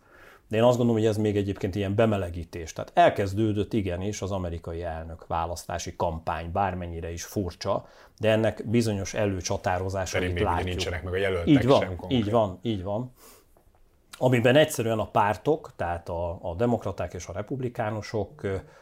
de 0.47 0.57
én 0.57 0.63
azt 0.63 0.77
gondolom, 0.77 1.01
hogy 1.01 1.09
ez 1.09 1.17
még 1.17 1.37
egyébként 1.37 1.75
ilyen 1.75 1.95
bemelegítés. 1.95 2.73
Tehát 2.73 2.91
elkezdődött 2.93 3.73
igenis 3.73 4.21
az 4.21 4.31
amerikai 4.31 4.83
elnök 4.83 5.27
választási 5.27 5.95
kampány, 5.95 6.51
bármennyire 6.51 7.11
is 7.11 7.23
furcsa, 7.23 7.87
de 8.19 8.29
ennek 8.29 8.63
bizonyos 8.65 9.13
előcsatározásait 9.13 10.39
látjuk. 10.39 10.67
nincsenek 10.67 11.03
meg 11.03 11.13
a 11.13 11.17
jelöltek 11.17 11.47
így 11.47 11.65
van, 11.65 11.79
sem 11.79 11.97
Így 12.07 12.31
van, 12.31 12.59
így 12.61 12.83
van 12.83 13.11
amiben 14.23 14.55
egyszerűen 14.55 14.99
a 14.99 15.07
pártok, 15.07 15.71
tehát 15.75 16.09
a, 16.09 16.39
a 16.41 16.55
demokraták 16.55 17.13
és 17.13 17.27
a 17.27 17.33
republikánusok 17.33 18.41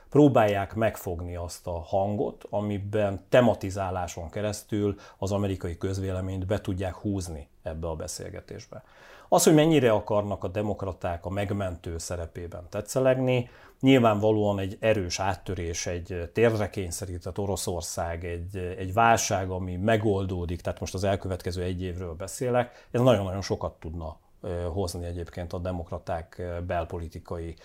próbálják 0.10 0.76
megfogni 0.76 1.36
azt 1.36 1.68
a 1.68 1.80
hangot, 1.80 2.46
amiben 2.50 3.26
tematizáláson 3.30 4.30
keresztül 4.30 4.96
az 5.18 5.32
amerikai 5.32 5.78
közvéleményt 5.78 6.46
be 6.46 6.62
tudják 6.62 6.96
húzni 6.96 7.48
ebbe 7.64 7.88
a 7.88 7.96
beszélgetésbe. 7.96 8.84
Az, 9.30 9.44
hogy 9.44 9.54
mennyire 9.54 9.92
akarnak 9.92 10.44
a 10.44 10.48
demokraták 10.48 11.26
a 11.26 11.30
megmentő 11.30 11.98
szerepében 11.98 12.64
tetszelegni, 12.70 13.50
nyilvánvalóan 13.80 14.60
egy 14.60 14.78
erős 14.80 15.20
áttörés, 15.20 15.88
egy 15.88 16.30
térdre 16.34 16.70
kényszerített 16.70 17.40
Oroszország, 17.40 18.26
egy, 18.26 18.76
egy 18.78 18.94
válság, 18.94 19.50
ami 19.50 19.76
megoldódik, 19.76 20.62
tehát 20.62 20.80
most 20.80 20.94
az 20.94 21.04
elkövetkező 21.04 21.64
egy 21.64 21.82
évről 21.82 22.14
beszélek, 22.14 22.88
ez 22.92 23.02
nagyon-nagyon 23.02 23.42
sokat 23.42 23.74
tudna 23.80 24.18
hozni 24.74 25.06
egyébként 25.06 25.54
a 25.54 25.58
demokraták 25.58 26.42
belpolitikai 26.68 27.56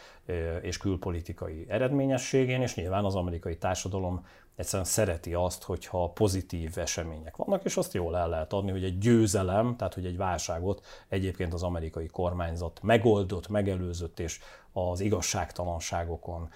és 0.61 0.77
külpolitikai 0.77 1.67
eredményességén, 1.69 2.63
és 2.63 2.75
nyilván 2.75 3.05
az 3.05 3.15
amerikai 3.15 3.57
társadalom 3.57 4.27
egyszerűen 4.57 4.89
szereti 4.89 5.35
azt, 5.35 5.63
hogyha 5.63 6.09
pozitív 6.09 6.79
események 6.79 7.37
vannak, 7.37 7.65
és 7.65 7.77
azt 7.77 7.95
jól 7.95 8.17
el 8.17 8.29
lehet 8.29 8.53
adni, 8.53 8.71
hogy 8.71 8.85
egy 8.85 8.99
győzelem, 8.99 9.77
tehát 9.77 9.95
hogy 9.95 10.07
egy 10.07 10.17
válságot 10.17 10.85
egyébként 11.09 11.53
az 11.53 11.63
amerikai 11.63 12.07
kormányzat 12.07 12.83
megoldott, 12.83 13.49
megelőzött, 13.49 14.21
és 14.21 14.41
az 14.73 15.01
igazságtalanságokon 15.01 16.49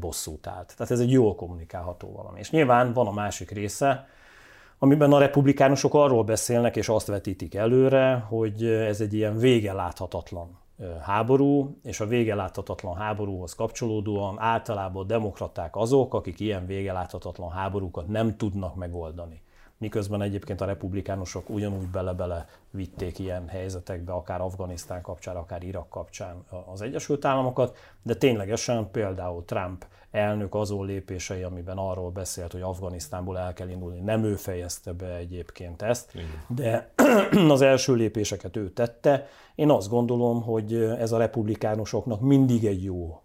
bosszút 0.00 0.46
állt. 0.46 0.74
Tehát 0.76 0.92
ez 0.92 1.00
egy 1.00 1.10
jól 1.10 1.34
kommunikálható 1.34 2.12
valami. 2.12 2.38
És 2.38 2.50
nyilván 2.50 2.92
van 2.92 3.06
a 3.06 3.12
másik 3.12 3.50
része, 3.50 4.08
amiben 4.82 5.12
a 5.12 5.18
republikánusok 5.18 5.94
arról 5.94 6.24
beszélnek, 6.24 6.76
és 6.76 6.88
azt 6.88 7.06
vetítik 7.06 7.54
előre, 7.54 8.24
hogy 8.28 8.64
ez 8.64 9.00
egy 9.00 9.14
ilyen 9.14 9.38
vége 9.38 9.72
láthatatlan 9.72 10.58
háború, 11.02 11.76
és 11.82 12.00
a 12.00 12.06
vége 12.06 12.34
láthatatlan 12.34 12.96
háborúhoz 12.96 13.54
kapcsolódóan 13.54 14.36
általában 14.38 15.06
demokraták 15.06 15.76
azok, 15.76 16.14
akik 16.14 16.40
ilyen 16.40 16.66
vége 16.66 16.92
láthatatlan 16.92 17.50
háborúkat 17.50 18.08
nem 18.08 18.36
tudnak 18.36 18.74
megoldani. 18.74 19.42
Miközben 19.78 20.22
egyébként 20.22 20.60
a 20.60 20.64
republikánusok 20.64 21.50
ugyanúgy 21.50 21.88
bele-bele 21.88 22.46
vitték 22.70 23.18
ilyen 23.18 23.48
helyzetekbe, 23.48 24.12
akár 24.12 24.40
Afganisztán 24.40 25.02
kapcsán, 25.02 25.36
akár 25.36 25.62
Irak 25.62 25.88
kapcsán 25.88 26.44
az 26.72 26.80
Egyesült 26.80 27.24
Államokat, 27.24 27.76
de 28.02 28.14
ténylegesen 28.14 28.90
például 28.90 29.44
Trump 29.44 29.84
elnök 30.12 30.54
azon 30.54 30.86
lépései, 30.86 31.42
amiben 31.42 31.76
arról 31.76 32.10
beszélt, 32.10 32.52
hogy 32.52 32.60
Afganisztánból 32.60 33.38
el 33.38 33.52
kell 33.52 33.68
indulni, 33.68 34.00
nem 34.00 34.24
ő 34.24 34.36
fejezte 34.36 34.92
be 34.92 35.16
egyébként 35.16 35.82
ezt, 35.82 36.14
Igen. 36.14 36.44
de 36.48 36.92
az 37.52 37.60
első 37.60 37.94
lépéseket 37.94 38.56
ő 38.56 38.70
tette. 38.70 39.26
Én 39.54 39.70
azt 39.70 39.88
gondolom, 39.88 40.42
hogy 40.42 40.74
ez 40.74 41.12
a 41.12 41.18
republikánusoknak 41.18 42.20
mindig 42.20 42.64
egy 42.64 42.84
jó 42.84 43.22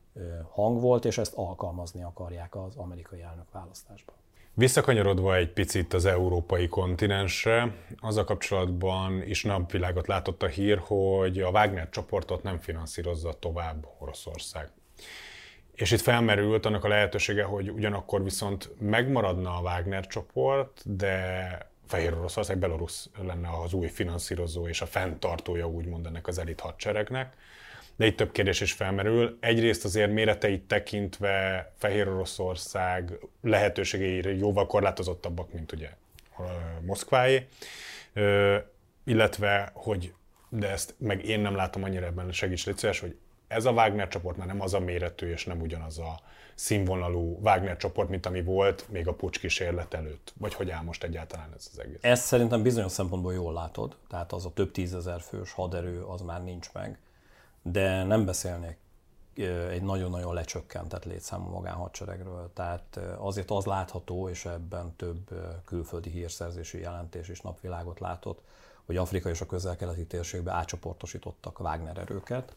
hang 0.50 0.82
volt, 0.82 1.06
és 1.06 1.18
ezt 1.18 1.34
alkalmazni 1.36 2.04
akarják 2.04 2.56
az 2.56 2.76
amerikai 2.76 3.22
elnök 3.22 3.52
választásban. 3.52 4.16
Visszakanyarodva 4.54 5.36
egy 5.36 5.54
picit 5.54 5.94
az 5.94 6.06
európai 6.06 6.68
kontinensre, 6.68 7.76
az 7.98 8.18
a 8.18 8.24
kapcsolatban 8.24 9.22
is 9.22 9.44
napvilágot 9.44 10.08
látott 10.08 10.44
a 10.44 10.48
hír, 10.48 10.78
hogy 10.78 11.40
a 11.40 11.50
Wagner 11.50 11.90
csoportot 11.90 12.44
nem 12.44 12.58
finanszírozza 12.58 13.34
tovább 13.40 13.88
Oroszország. 13.98 14.72
És 15.78 15.92
itt 15.92 16.02
felmerült 16.02 16.66
annak 16.66 16.84
a 16.84 16.88
lehetősége, 16.88 17.44
hogy 17.44 17.70
ugyanakkor 17.70 18.24
viszont 18.24 18.70
megmaradna 18.80 19.58
a 19.58 19.62
Wagner 19.62 20.08
csoport, 20.08 20.96
de 20.96 21.58
Fehér 21.88 22.14
Oroszország, 22.14 22.58
Belarus 22.58 23.06
lenne 23.22 23.50
az 23.64 23.74
új 23.74 23.88
finanszírozó 23.88 24.68
és 24.68 24.82
a 24.82 24.86
fenntartója 24.86 25.68
úgymond 25.68 26.06
ennek 26.06 26.28
az 26.28 26.38
elit 26.38 26.60
hadseregnek 26.60 27.36
de 27.98 28.06
itt 28.06 28.18
több 28.18 28.32
kérdés 28.32 28.62
is 28.62 28.74
felmerül. 28.74 29.38
Egyrészt 29.40 29.86
azért 29.86 30.12
méreteit 30.12 30.62
tekintve 30.62 31.72
Fehér 31.78 32.08
Oroszország 32.08 33.12
lehetőségei 33.42 34.38
jóval 34.38 34.68
korlátozottabbak, 34.68 35.54
mint 35.54 35.72
ugye 35.72 35.90
Moszkváé, 36.82 37.48
illetve, 39.04 39.72
hogy 39.74 40.14
de 40.50 40.70
ezt 40.70 40.96
meg 40.98 41.26
én 41.26 41.40
nem 41.40 41.56
látom 41.56 41.84
annyira 41.84 42.06
ebben, 42.06 42.32
segíts 42.32 42.66
légy 42.66 42.98
hogy 43.00 43.18
ez 43.48 43.66
a 43.66 43.72
Wagner 43.72 44.08
csoport 44.08 44.38
már 44.38 44.48
nem 44.48 44.62
az 44.62 44.74
a 44.74 44.80
méretű 44.80 45.32
és 45.32 45.46
nem 45.46 45.62
ugyanaz 45.62 46.00
a 46.00 46.20
színvonalú 46.56 47.40
Wagner 47.42 47.78
csoport, 47.78 48.10
mint 48.10 48.26
ami 48.26 48.44
volt 48.44 48.86
még 48.90 49.08
a 49.08 49.14
pucs 49.14 49.40
kísérlet 49.40 49.94
előtt? 49.94 50.34
Vagy 50.38 50.54
hogy 50.54 50.70
áll 50.70 50.84
most 50.84 51.04
egyáltalán 51.04 51.54
ez 51.58 51.70
az 51.72 51.80
egész? 51.80 51.98
Ezt 52.02 52.24
szerintem 52.24 52.64
bizonyos 52.64 52.92
szempontból 52.92 53.34
jól 53.34 53.54
látod, 53.54 53.98
tehát 54.10 54.32
az 54.32 54.46
a 54.46 54.54
több 54.54 54.72
tízezer 54.72 55.22
fős 55.22 55.52
haderő 55.52 56.04
az 56.04 56.22
már 56.22 56.44
nincs 56.44 56.74
meg 56.74 56.98
de 57.72 58.04
nem 58.04 58.26
beszélnék 58.26 58.78
egy 59.70 59.82
nagyon-nagyon 59.82 60.34
lecsökkentett 60.34 61.06
létszámú 61.06 61.50
magánhadseregről. 61.50 62.52
Tehát 62.54 63.00
azért 63.18 63.52
az 63.52 63.66
látható, 63.66 64.30
és 64.30 64.46
ebben 64.46 64.96
több 64.96 65.30
külföldi 65.66 66.10
hírszerzési 66.10 66.80
jelentés 66.80 67.28
is 67.28 67.42
napvilágot 67.42 68.00
látott, 68.00 68.42
hogy 68.86 68.98
Afrika 68.98 69.30
és 69.30 69.42
a 69.42 69.46
közel-keleti 69.46 70.06
térségbe 70.06 70.52
átcsoportosítottak 70.52 71.60
Wagner 71.60 71.98
erőket. 71.98 72.56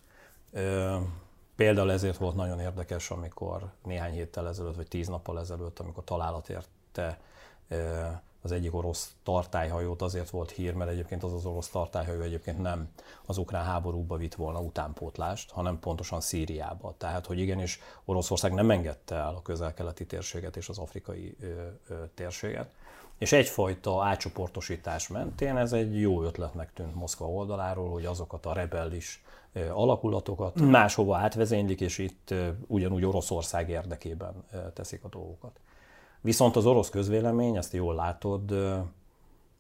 Például 1.56 1.92
ezért 1.92 2.16
volt 2.16 2.36
nagyon 2.36 2.60
érdekes, 2.60 3.10
amikor 3.10 3.70
néhány 3.82 4.12
héttel 4.12 4.48
ezelőtt, 4.48 4.76
vagy 4.76 4.88
tíz 4.88 5.08
nappal 5.08 5.40
ezelőtt, 5.40 5.78
amikor 5.78 6.04
találat 6.04 6.48
érte 6.48 7.18
az 8.42 8.52
egyik 8.52 8.74
orosz 8.74 9.12
tartályhajót 9.22 10.02
azért 10.02 10.30
volt 10.30 10.50
hír, 10.50 10.74
mert 10.74 10.90
egyébként 10.90 11.22
az 11.22 11.32
az 11.32 11.46
orosz 11.46 11.68
tartályhajó 11.68 12.20
egyébként 12.20 12.58
nem 12.58 12.88
az 13.26 13.38
ukrán 13.38 13.64
háborúba 13.64 14.16
vitt 14.16 14.34
volna 14.34 14.60
utánpótlást, 14.60 15.50
hanem 15.50 15.78
pontosan 15.78 16.20
Szíriába. 16.20 16.94
Tehát, 16.98 17.26
hogy 17.26 17.38
igenis 17.38 17.80
Oroszország 18.04 18.52
nem 18.52 18.70
engedte 18.70 19.14
el 19.14 19.34
a 19.34 19.42
közel-keleti 19.42 20.06
térséget 20.06 20.56
és 20.56 20.68
az 20.68 20.78
afrikai 20.78 21.36
ö, 21.40 21.46
ö, 21.88 22.04
térséget. 22.14 22.68
És 23.18 23.32
egyfajta 23.32 24.04
átcsoportosítás 24.04 25.08
mentén 25.08 25.56
ez 25.56 25.72
egy 25.72 26.00
jó 26.00 26.22
ötletnek 26.22 26.72
tűnt 26.72 26.94
Moszkva 26.94 27.28
oldaláról, 27.28 27.90
hogy 27.90 28.04
azokat 28.04 28.46
a 28.46 28.52
rebellis 28.52 29.22
alakulatokat 29.72 30.60
máshova 30.60 31.16
átvezénylik, 31.16 31.80
és 31.80 31.98
itt 31.98 32.34
ugyanúgy 32.66 33.04
Oroszország 33.04 33.68
érdekében 33.68 34.44
teszik 34.74 35.04
a 35.04 35.08
dolgokat. 35.08 35.60
Viszont 36.20 36.56
az 36.56 36.66
orosz 36.66 36.90
közvélemény, 36.90 37.56
ezt 37.56 37.72
jól 37.72 37.94
látod, 37.94 38.50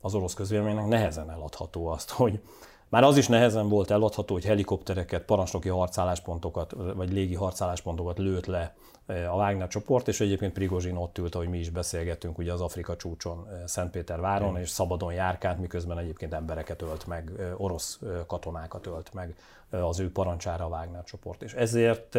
az 0.00 0.14
orosz 0.14 0.34
közvéleménynek 0.34 0.86
nehezen 0.86 1.30
eladható 1.30 1.86
azt, 1.86 2.10
hogy 2.10 2.40
már 2.88 3.04
az 3.04 3.16
is 3.16 3.28
nehezen 3.28 3.68
volt 3.68 3.90
eladható, 3.90 4.34
hogy 4.34 4.44
helikoptereket, 4.44 5.22
parancsnoki 5.24 5.68
harcálláspontokat, 5.68 6.74
vagy 6.94 7.12
légi 7.12 7.34
harcálláspontokat 7.34 8.18
lőtt 8.18 8.46
le 8.46 8.74
a 9.10 9.34
Wagner 9.34 9.68
csoport, 9.68 10.08
és 10.08 10.20
egyébként 10.20 10.52
Prigozsin 10.52 10.96
ott 10.96 11.18
ült, 11.18 11.34
ahogy 11.34 11.48
mi 11.48 11.58
is 11.58 11.70
beszélgettünk, 11.70 12.38
ugye 12.38 12.52
az 12.52 12.60
Afrika 12.60 12.96
csúcson, 12.96 13.48
Szentpéterváron, 13.66 14.56
és 14.56 14.68
szabadon 14.68 15.12
járkált, 15.12 15.58
miközben 15.58 15.98
egyébként 15.98 16.34
embereket 16.34 16.82
ölt 16.82 17.06
meg, 17.06 17.32
orosz 17.56 18.00
katonákat 18.26 18.86
ölt 18.86 19.14
meg 19.14 19.34
az 19.70 20.00
ő 20.00 20.12
parancsára 20.12 20.64
a 20.64 20.68
Wagner 20.68 21.04
csoport. 21.04 21.42
És 21.42 21.52
ezért 21.52 22.18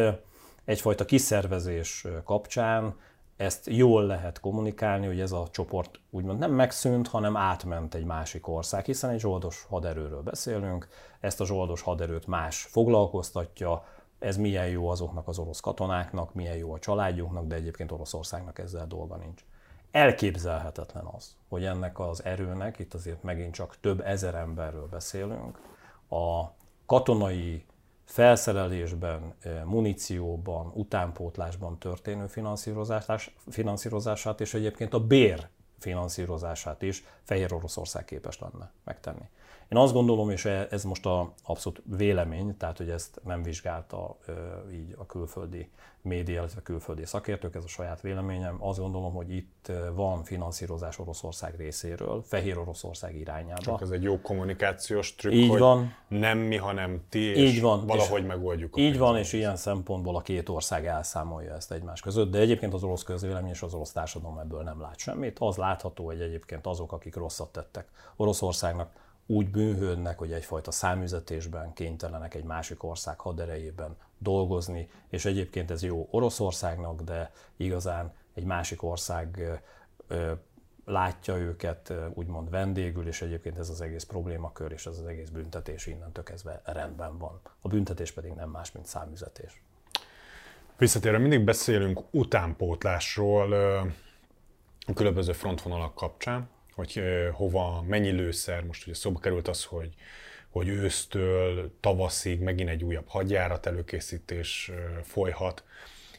egyfajta 0.64 1.04
kiszervezés 1.04 2.06
kapcsán 2.24 2.94
ezt 3.36 3.66
jól 3.66 4.06
lehet 4.06 4.40
kommunikálni, 4.40 5.06
hogy 5.06 5.20
ez 5.20 5.32
a 5.32 5.46
csoport 5.50 6.00
úgymond 6.10 6.38
nem 6.38 6.52
megszűnt, 6.52 7.08
hanem 7.08 7.36
átment 7.36 7.94
egy 7.94 8.04
másik 8.04 8.48
ország, 8.48 8.84
hiszen 8.84 9.10
egy 9.10 9.20
zsoldos 9.20 9.66
haderőről 9.68 10.22
beszélünk, 10.22 10.88
ezt 11.20 11.40
a 11.40 11.44
zsoldos 11.44 11.80
haderőt 11.80 12.26
más 12.26 12.62
foglalkoztatja, 12.70 13.84
ez 14.22 14.36
milyen 14.36 14.68
jó 14.68 14.88
azoknak 14.88 15.28
az 15.28 15.38
orosz 15.38 15.60
katonáknak, 15.60 16.34
milyen 16.34 16.56
jó 16.56 16.72
a 16.72 16.78
családjuknak, 16.78 17.46
de 17.46 17.54
egyébként 17.54 17.92
Oroszországnak 17.92 18.58
ezzel 18.58 18.86
dolga 18.86 19.16
nincs. 19.16 19.44
Elképzelhetetlen 19.90 21.04
az, 21.04 21.36
hogy 21.48 21.64
ennek 21.64 21.98
az 21.98 22.24
erőnek, 22.24 22.78
itt 22.78 22.94
azért 22.94 23.22
megint 23.22 23.54
csak 23.54 23.76
több 23.80 24.00
ezer 24.00 24.34
emberről 24.34 24.88
beszélünk, 24.90 25.60
a 26.08 26.44
katonai 26.86 27.64
felszerelésben, 28.04 29.34
eh, 29.40 29.64
munícióban, 29.64 30.70
utánpótlásban 30.74 31.78
történő 31.78 32.26
finanszírozását 33.50 34.40
és 34.40 34.54
egyébként 34.54 34.94
a 34.94 35.06
bér 35.06 35.48
finanszírozását 35.78 36.82
is 36.82 37.04
Fehér 37.22 37.52
Oroszország 37.52 38.04
képes 38.04 38.38
lenne 38.38 38.70
megtenni. 38.84 39.28
Én 39.72 39.78
azt 39.78 39.92
gondolom, 39.92 40.30
és 40.30 40.44
e, 40.44 40.66
ez 40.70 40.84
most 40.84 41.06
a 41.06 41.32
abszolút 41.42 41.82
vélemény, 41.96 42.56
tehát 42.56 42.76
hogy 42.76 42.90
ezt 42.90 43.20
nem 43.24 43.42
vizsgálta 43.42 44.16
így 44.72 44.94
a 44.98 45.06
külföldi 45.06 45.70
média, 46.02 46.34
illetve 46.34 46.62
külföldi 46.62 47.04
szakértők, 47.04 47.54
ez 47.54 47.64
a 47.64 47.68
saját 47.68 48.00
véleményem. 48.00 48.56
Azt 48.60 48.78
gondolom, 48.78 49.14
hogy 49.14 49.34
itt 49.34 49.72
van 49.94 50.24
finanszírozás 50.24 50.98
Oroszország 50.98 51.56
részéről, 51.56 52.22
Fehér 52.22 52.58
Oroszország 52.58 53.16
irányába. 53.16 53.60
Csak 53.60 53.80
ez 53.80 53.90
egy 53.90 54.02
jó 54.02 54.20
kommunikációs 54.20 55.14
trükk, 55.14 55.34
így 55.34 55.48
hogy 55.48 55.58
van. 55.58 55.94
nem 56.08 56.38
mi, 56.38 56.56
hanem 56.56 57.02
ti, 57.08 57.20
és 57.20 57.52
így 57.52 57.60
van. 57.60 57.86
valahogy 57.86 58.20
és 58.20 58.26
megoldjuk. 58.26 58.76
Így 58.76 58.98
van, 58.98 59.16
és 59.16 59.32
ilyen 59.32 59.56
szempontból 59.56 60.16
a 60.16 60.20
két 60.20 60.48
ország 60.48 60.86
elszámolja 60.86 61.54
ezt 61.54 61.72
egymás 61.72 62.00
között, 62.00 62.30
de 62.30 62.38
egyébként 62.38 62.74
az 62.74 62.82
orosz 62.82 63.02
közvélemény 63.02 63.50
és 63.50 63.62
az 63.62 63.74
orosz 63.74 63.92
társadalom 63.92 64.38
ebből 64.38 64.62
nem 64.62 64.80
lát 64.80 64.98
semmit. 64.98 65.38
Az 65.38 65.56
látható, 65.56 66.04
hogy 66.04 66.20
egyébként 66.20 66.66
azok, 66.66 66.92
akik 66.92 67.16
rosszat 67.16 67.52
tettek 67.52 67.88
Oroszországnak, 68.16 68.90
úgy 69.26 69.50
bűnhődnek, 69.50 70.18
hogy 70.18 70.32
egyfajta 70.32 70.70
számüzetésben 70.70 71.72
kénytelenek 71.72 72.34
egy 72.34 72.44
másik 72.44 72.82
ország 72.82 73.18
haderejében 73.18 73.96
dolgozni, 74.18 74.88
és 75.08 75.24
egyébként 75.24 75.70
ez 75.70 75.82
jó 75.82 76.08
Oroszországnak, 76.10 77.02
de 77.02 77.32
igazán 77.56 78.12
egy 78.34 78.44
másik 78.44 78.82
ország 78.82 79.60
látja 80.84 81.36
őket 81.36 81.92
úgymond 82.14 82.50
vendégül, 82.50 83.06
és 83.06 83.22
egyébként 83.22 83.58
ez 83.58 83.68
az 83.68 83.80
egész 83.80 84.04
problémakör 84.04 84.72
és 84.72 84.86
ez 84.86 84.98
az 84.98 85.06
egész 85.06 85.28
büntetés 85.28 85.86
innentől 85.86 86.24
kezdve 86.24 86.60
rendben 86.64 87.18
van. 87.18 87.40
A 87.60 87.68
büntetés 87.68 88.12
pedig 88.12 88.32
nem 88.32 88.50
más, 88.50 88.72
mint 88.72 88.86
számüzetés. 88.86 89.62
Visszatérve 90.78 91.18
mindig 91.18 91.44
beszélünk 91.44 92.00
utánpótlásról 92.10 93.52
a 94.86 94.92
különböző 94.94 95.32
frontvonalak 95.32 95.94
kapcsán 95.94 96.48
hogy 96.82 97.02
hova, 97.32 97.84
mennyi 97.86 98.10
lőszer, 98.10 98.64
most 98.64 98.86
ugye 98.86 98.94
szóba 98.94 99.18
került 99.18 99.48
az, 99.48 99.64
hogy, 99.64 99.94
hogy 100.50 100.68
ősztől 100.68 101.72
tavaszig 101.80 102.40
megint 102.40 102.68
egy 102.68 102.84
újabb 102.84 103.08
hadjárat 103.08 103.66
előkészítés 103.66 104.70
folyhat, 105.02 105.64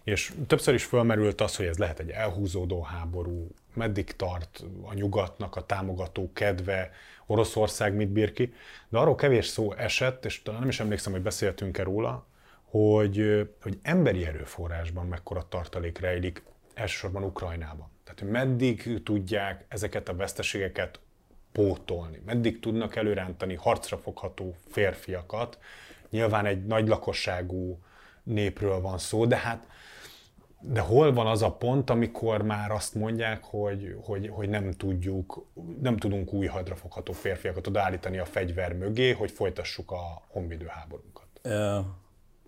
és 0.04 0.34
többször 0.47 0.73
is 0.73 0.84
fölmerült 0.84 1.41
az, 1.41 1.56
hogy 1.56 1.65
ez 1.65 1.78
lehet 1.78 1.99
egy 1.99 2.10
elhúzódó 2.10 2.82
háború, 2.82 3.47
meddig 3.73 4.15
tart 4.15 4.63
a 4.82 4.93
nyugatnak 4.93 5.56
a 5.56 5.65
támogató 5.65 6.32
kedve, 6.34 6.91
Oroszország 7.26 7.93
mit 7.93 8.10
bír 8.10 8.34
ki, 8.34 8.54
de 8.89 8.97
arról 8.97 9.15
kevés 9.15 9.45
szó 9.45 9.73
esett, 9.73 10.26
és 10.26 10.41
talán 10.41 10.60
nem 10.60 10.69
is 10.69 10.80
emlékszem, 10.80 11.12
hogy 11.12 11.21
beszéltünk-e 11.21 11.84
róla, 11.84 12.28
hogy, 12.63 13.49
hogy 13.62 13.80
emberi 13.82 14.26
erőforrásban 14.26 15.08
mekkora 15.08 15.45
tartalék 15.49 15.99
rejlik, 15.99 16.43
elsősorban 16.73 17.23
Ukrajnában. 17.23 17.93
Tehát, 18.04 18.32
meddig 18.32 19.04
tudják 19.04 19.66
ezeket 19.68 20.10
a 20.10 20.16
veszteségeket 20.16 21.00
pótolni, 21.52 22.22
meddig 22.26 22.60
tudnak 22.60 22.96
előrántani 22.96 23.56
harcra 23.56 23.98
fogható 23.98 24.56
férfiakat. 24.70 25.58
Nyilván 26.10 26.46
egy 26.46 26.66
nagy 26.66 26.88
lakosságú 26.88 27.80
népről 28.24 28.82
van 28.82 28.98
szó, 28.98 29.26
de 29.26 29.38
hát 29.38 29.68
de 30.66 30.80
hol 30.80 31.13
van 31.13 31.28
az 31.28 31.42
a 31.42 31.52
pont, 31.52 31.89
amikor 31.89 32.42
már 32.42 32.72
azt 32.72 32.96
mondják, 32.96 33.44
hogy, 33.44 33.98
hogy, 34.04 34.30
hogy 34.30 34.50
nem 34.50 34.72
tudjuk, 34.72 35.46
nem 35.82 35.98
tudunk 35.98 36.34
új 36.34 36.46
hadrafogható 36.46 37.13
férfiakat 37.13 37.68
odaállítani 37.68 38.18
a 38.18 38.26
fegyver 38.26 38.74
mögé, 38.74 39.12
hogy 39.12 39.32
folytassuk 39.32 39.92
a 39.92 40.22
honvédő 40.28 40.66
háborunkat? 40.66 41.28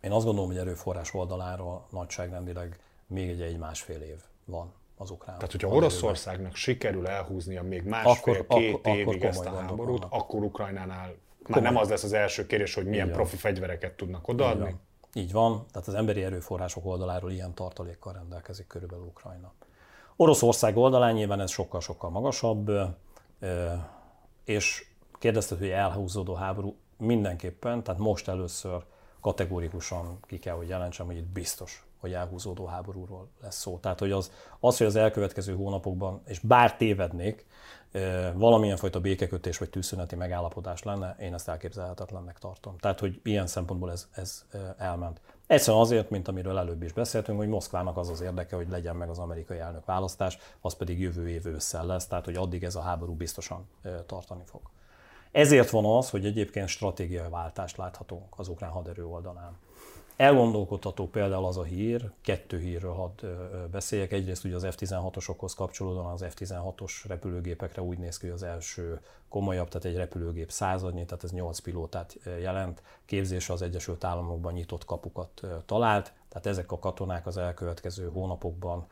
Én 0.01 0.11
azt 0.11 0.25
gondolom, 0.25 0.49
hogy 0.49 0.59
erőforrás 0.59 1.13
oldaláról 1.13 1.87
nagyságrendileg 1.91 2.79
még 3.07 3.29
egy, 3.29 3.41
egy 3.41 3.57
másfél 3.57 4.01
év 4.01 4.19
van 4.45 4.73
az 4.97 5.09
ukrán. 5.09 5.35
Tehát, 5.35 5.51
hogyha 5.51 5.67
Oroszországnak 5.67 6.55
sikerül 6.55 7.07
elhúznia 7.07 7.63
még 7.63 7.83
másfél-két 7.83 8.87
évig 8.87 9.07
akkor 9.07 9.25
ezt 9.25 9.45
a 9.45 9.49
háborút, 9.49 9.99
vannak. 9.99 10.13
akkor 10.13 10.43
Ukrajnánál 10.43 10.97
már 10.97 11.15
komoly. 11.43 11.61
nem 11.61 11.77
az 11.77 11.89
lesz 11.89 12.03
az 12.03 12.13
első 12.13 12.45
kérdés, 12.45 12.73
hogy 12.73 12.85
milyen 12.85 13.11
profi 13.11 13.35
fegyvereket 13.35 13.93
tudnak 13.93 14.27
odaadni. 14.27 14.65
Így 14.65 14.71
van. 14.71 14.79
Így 15.13 15.31
van, 15.31 15.65
tehát 15.71 15.87
az 15.87 15.93
emberi 15.93 16.23
erőforrások 16.23 16.85
oldaláról 16.85 17.31
ilyen 17.31 17.53
tartalékkal 17.53 18.13
rendelkezik 18.13 18.67
körülbelül 18.67 19.05
Ukrajna. 19.05 19.53
Oroszország 20.15 20.77
oldalán 20.77 21.13
nyilván 21.13 21.39
ez 21.39 21.51
sokkal-sokkal 21.51 22.09
magasabb, 22.09 22.71
és 24.43 24.85
kérdezted, 25.19 25.57
hogy 25.57 25.69
elhúzódó 25.69 26.33
háború 26.33 26.75
mindenképpen, 26.97 27.83
tehát 27.83 27.99
most 27.99 28.27
először 28.27 28.83
kategórikusan 29.21 30.19
ki 30.27 30.39
kell, 30.39 30.55
hogy 30.55 30.67
jelentsem, 30.67 31.05
hogy 31.05 31.17
itt 31.17 31.27
biztos 31.27 31.85
hogy 32.05 32.13
elhúzódó 32.13 32.65
háborúról 32.65 33.27
lesz 33.41 33.59
szó. 33.59 33.77
Tehát, 33.77 33.99
hogy 33.99 34.11
az, 34.11 34.31
az, 34.59 34.77
hogy 34.77 34.87
az 34.87 34.95
elkövetkező 34.95 35.55
hónapokban, 35.55 36.21
és 36.25 36.39
bár 36.39 36.77
tévednék, 36.77 37.45
valamilyen 38.33 38.77
fajta 38.77 38.99
békekötés 38.99 39.57
vagy 39.57 39.69
tűzszüneti 39.69 40.15
megállapodás 40.15 40.83
lenne, 40.83 41.15
én 41.19 41.33
ezt 41.33 41.49
elképzelhetetlennek 41.49 42.37
tartom. 42.39 42.77
Tehát, 42.77 42.99
hogy 42.99 43.19
ilyen 43.23 43.47
szempontból 43.47 43.91
ez, 43.91 44.07
ez 44.11 44.45
elment. 44.77 45.21
Egyszerűen 45.47 45.83
azért, 45.83 46.09
mint 46.09 46.27
amiről 46.27 46.57
előbb 46.57 46.83
is 46.83 46.93
beszéltünk, 46.93 47.37
hogy 47.37 47.47
Moszkvának 47.47 47.97
az 47.97 48.09
az 48.09 48.21
érdeke, 48.21 48.55
hogy 48.55 48.69
legyen 48.69 48.95
meg 48.95 49.09
az 49.09 49.19
amerikai 49.19 49.59
elnök 49.59 49.85
választás, 49.85 50.37
az 50.61 50.75
pedig 50.75 50.99
jövő 50.99 51.29
év 51.29 51.45
ősszel 51.45 51.85
lesz, 51.85 52.07
tehát 52.07 52.25
hogy 52.25 52.35
addig 52.35 52.63
ez 52.63 52.75
a 52.75 52.81
háború 52.81 53.13
biztosan 53.13 53.67
tartani 54.05 54.43
fog. 54.45 54.61
Ezért 55.31 55.69
van 55.69 55.85
az, 55.85 56.09
hogy 56.09 56.25
egyébként 56.25 56.67
stratégiai 56.67 57.29
váltást 57.29 57.77
láthatunk 57.77 58.33
az 58.37 58.47
ukrán 58.47 58.71
haderő 58.71 59.05
oldalán. 59.05 59.57
Elgondolkodható 60.17 61.07
például 61.07 61.45
az 61.45 61.57
a 61.57 61.63
hír, 61.63 62.11
kettő 62.21 62.59
hírről 62.59 62.93
hadd 62.93 63.25
beszéljek. 63.71 64.11
Egyrészt 64.11 64.43
ugye 64.43 64.55
az 64.55 64.67
F-16-osokhoz 64.69 65.53
kapcsolódóan 65.55 66.11
az 66.11 66.25
F-16-os 66.29 66.91
repülőgépekre 67.07 67.81
úgy 67.81 67.97
néz 67.97 68.17
ki, 68.17 68.25
hogy 68.25 68.35
az 68.35 68.43
első 68.43 69.01
komolyabb, 69.29 69.67
tehát 69.67 69.85
egy 69.85 69.95
repülőgép 69.95 70.51
századnyi, 70.51 71.05
tehát 71.05 71.23
ez 71.23 71.31
8 71.31 71.59
pilótát 71.59 72.17
jelent. 72.41 72.81
Képzése 73.05 73.53
az 73.53 73.61
Egyesült 73.61 74.03
Államokban 74.03 74.53
nyitott 74.53 74.85
kapukat 74.85 75.41
talált, 75.65 76.13
tehát 76.29 76.45
ezek 76.45 76.71
a 76.71 76.79
katonák 76.79 77.27
az 77.27 77.37
elkövetkező 77.37 78.09
hónapokban 78.13 78.87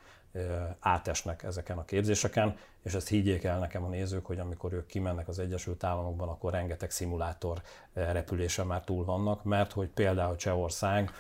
átesnek 0.80 1.43
ezeken 1.43 1.78
a 1.78 1.86
képzéseken, 1.86 2.58
és 2.84 2.93
ezt 2.93 3.08
higgyék 3.08 3.43
el 3.43 3.60
nekem 3.60 3.84
a 3.84 3.88
nézők, 3.88 4.26
hogy 4.26 4.39
amikor 4.39 4.74
ők 4.74 4.86
kimennek 4.86 5.28
az 5.28 5.39
Egyesült 5.39 5.84
Államokban, 5.84 6.30
akkor 6.30 6.52
rengeteg 6.52 6.91
szimulátor 6.91 7.62
repülése 7.93 8.63
már 8.63 8.84
túl 8.84 9.06
vannak, 9.06 9.43
mert 9.43 9.72
hogy 9.72 9.88
például 9.88 10.36
Csehország 10.36 11.12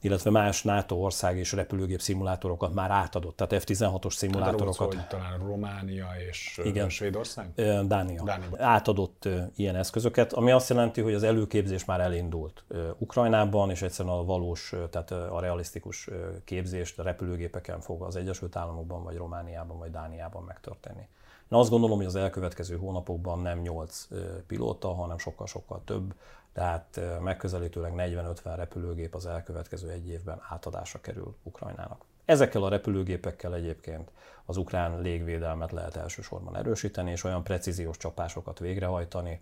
illetve 0.00 0.30
más 0.30 0.62
NATO 0.62 0.96
ország 0.96 1.36
és 1.36 1.52
repülőgép 1.52 2.00
szimulátorokat 2.00 2.74
már 2.74 2.90
átadott, 2.90 3.36
tehát 3.36 3.64
F-16-os 3.64 4.12
szimulátorokat. 4.12 4.94
Hát, 4.94 5.08
talán 5.08 5.38
Románia 5.38 6.06
és 6.28 6.60
Igen. 6.64 6.88
Svédország? 6.88 7.52
Dánia. 7.86 8.22
Dánia. 8.22 8.48
Átadott 8.58 9.28
ilyen 9.56 9.76
eszközöket, 9.76 10.32
ami 10.32 10.50
azt 10.50 10.68
jelenti, 10.68 11.00
hogy 11.00 11.14
az 11.14 11.22
előképzés 11.22 11.84
már 11.84 12.00
elindult 12.00 12.64
Ukrajnában, 12.98 13.70
és 13.70 13.82
egyszerűen 13.82 14.14
a 14.14 14.24
valós, 14.24 14.74
tehát 14.90 15.10
a 15.10 15.40
realisztikus 15.40 16.08
képzést 16.44 16.98
a 16.98 17.02
repülőgépeken 17.02 17.80
fog 17.80 18.02
az 18.02 18.16
Egyesült 18.16 18.56
Államokban, 18.56 19.02
vagy 19.02 19.16
Romániában, 19.16 19.78
vagy 19.78 19.90
Dániában 19.90 20.42
megtörténni. 20.42 21.08
Én 21.52 21.58
azt 21.58 21.70
gondolom, 21.70 21.96
hogy 21.96 22.06
az 22.06 22.16
elkövetkező 22.16 22.76
hónapokban 22.76 23.38
nem 23.38 23.58
8 23.58 24.08
pilóta, 24.46 24.94
hanem 24.94 25.18
sokkal-sokkal 25.18 25.82
több 25.84 26.14
tehát 26.58 27.00
megközelítőleg 27.20 27.92
40-50 27.96 28.52
repülőgép 28.56 29.14
az 29.14 29.26
elkövetkező 29.26 29.90
egy 29.90 30.08
évben 30.08 30.40
átadásra 30.48 31.00
kerül 31.00 31.36
Ukrajnának. 31.42 32.04
Ezekkel 32.24 32.62
a 32.62 32.68
repülőgépekkel 32.68 33.54
egyébként 33.54 34.10
az 34.44 34.56
ukrán 34.56 35.00
légvédelmet 35.00 35.72
lehet 35.72 35.96
elsősorban 35.96 36.56
erősíteni, 36.56 37.10
és 37.10 37.24
olyan 37.24 37.44
precíziós 37.44 37.96
csapásokat 37.96 38.58
végrehajtani, 38.58 39.40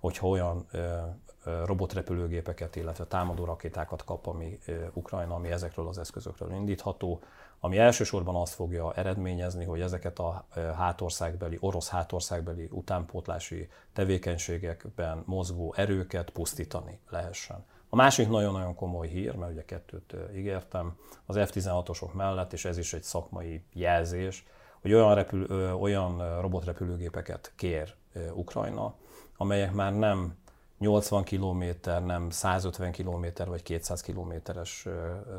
hogyha 0.00 0.28
olyan 0.28 0.66
robotrepülőgépeket, 1.64 2.76
illetve 2.76 3.04
támadó 3.04 3.44
rakétákat 3.44 4.04
kap, 4.04 4.26
ami 4.26 4.58
Ukrajna, 4.92 5.34
ami 5.34 5.50
ezekről 5.50 5.88
az 5.88 5.98
eszközökről 5.98 6.52
indítható, 6.52 7.22
ami 7.66 7.78
elsősorban 7.78 8.34
azt 8.34 8.54
fogja 8.54 8.92
eredményezni, 8.94 9.64
hogy 9.64 9.80
ezeket 9.80 10.18
a 10.18 10.46
hátországbeli, 10.76 11.56
orosz 11.60 11.88
hátországbeli 11.88 12.68
utánpótlási 12.72 13.68
tevékenységekben 13.92 15.22
mozgó 15.24 15.74
erőket 15.76 16.30
pusztítani 16.30 16.98
lehessen. 17.10 17.64
A 17.88 17.96
másik 17.96 18.28
nagyon-nagyon 18.28 18.74
komoly 18.74 19.08
hír, 19.08 19.34
mert 19.34 19.52
ugye 19.52 19.64
kettőt 19.64 20.14
ígértem, 20.34 20.96
az 21.26 21.36
F-16-osok 21.38 22.12
mellett, 22.12 22.52
és 22.52 22.64
ez 22.64 22.78
is 22.78 22.92
egy 22.92 23.02
szakmai 23.02 23.64
jelzés, 23.72 24.46
hogy 24.80 24.92
olyan, 24.92 25.14
repül, 25.14 25.72
olyan 25.74 26.40
robotrepülőgépeket 26.40 27.52
kér 27.56 27.94
Ukrajna, 28.34 28.94
amelyek 29.36 29.72
már 29.72 29.94
nem 29.94 30.36
80 30.78 31.24
km, 31.24 31.64
nem 32.06 32.30
150 32.30 32.92
km 32.92 33.26
vagy 33.46 33.62
200 33.62 34.00
kilométeres 34.00 34.86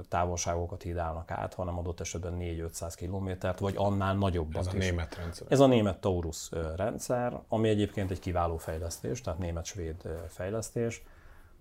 távolságokat 0.09 0.81
hidálnak 0.81 1.31
át, 1.31 1.53
hanem 1.53 1.77
adott 1.77 1.99
esetben 1.99 2.37
4-500 2.39 2.93
kilométert, 2.95 3.59
vagy 3.59 3.73
annál 3.77 4.15
nagyobbat 4.15 4.67
Ez 4.67 4.73
a 4.73 4.77
is. 4.77 4.83
német 4.83 5.15
rendszer. 5.15 5.47
Ez 5.49 5.59
a 5.59 5.67
német 5.67 5.97
Taurus 5.97 6.49
rendszer, 6.75 7.39
ami 7.47 7.69
egyébként 7.69 8.11
egy 8.11 8.19
kiváló 8.19 8.57
fejlesztés, 8.57 9.21
tehát 9.21 9.39
német-svéd 9.39 9.95
fejlesztés. 10.27 11.03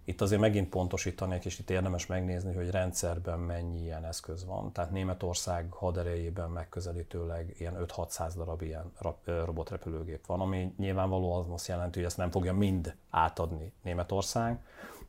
Itt 0.08 0.20
azért 0.20 0.40
megint 0.40 0.68
pontosítanék, 0.68 1.44
és 1.44 1.58
itt 1.58 1.70
érdemes 1.70 2.06
megnézni, 2.06 2.54
hogy 2.54 2.70
rendszerben 2.70 3.38
mennyi 3.38 3.82
ilyen 3.82 4.04
eszköz 4.04 4.44
van. 4.44 4.72
Tehát 4.72 4.90
Németország 4.90 5.66
haderejében 5.70 6.50
megközelítőleg 6.50 7.54
ilyen 7.58 7.76
5-600 7.96 8.32
darab 8.36 8.62
ilyen 8.62 8.92
robotrepülőgép 9.24 10.26
van, 10.26 10.40
ami 10.40 10.72
nyilvánvaló 10.78 11.32
az 11.32 11.46
azt 11.48 11.68
jelenti, 11.68 11.98
hogy 11.98 12.06
ezt 12.06 12.16
nem 12.16 12.30
fogja 12.30 12.52
mind 12.52 12.94
átadni 13.10 13.72
Németország, 13.82 14.58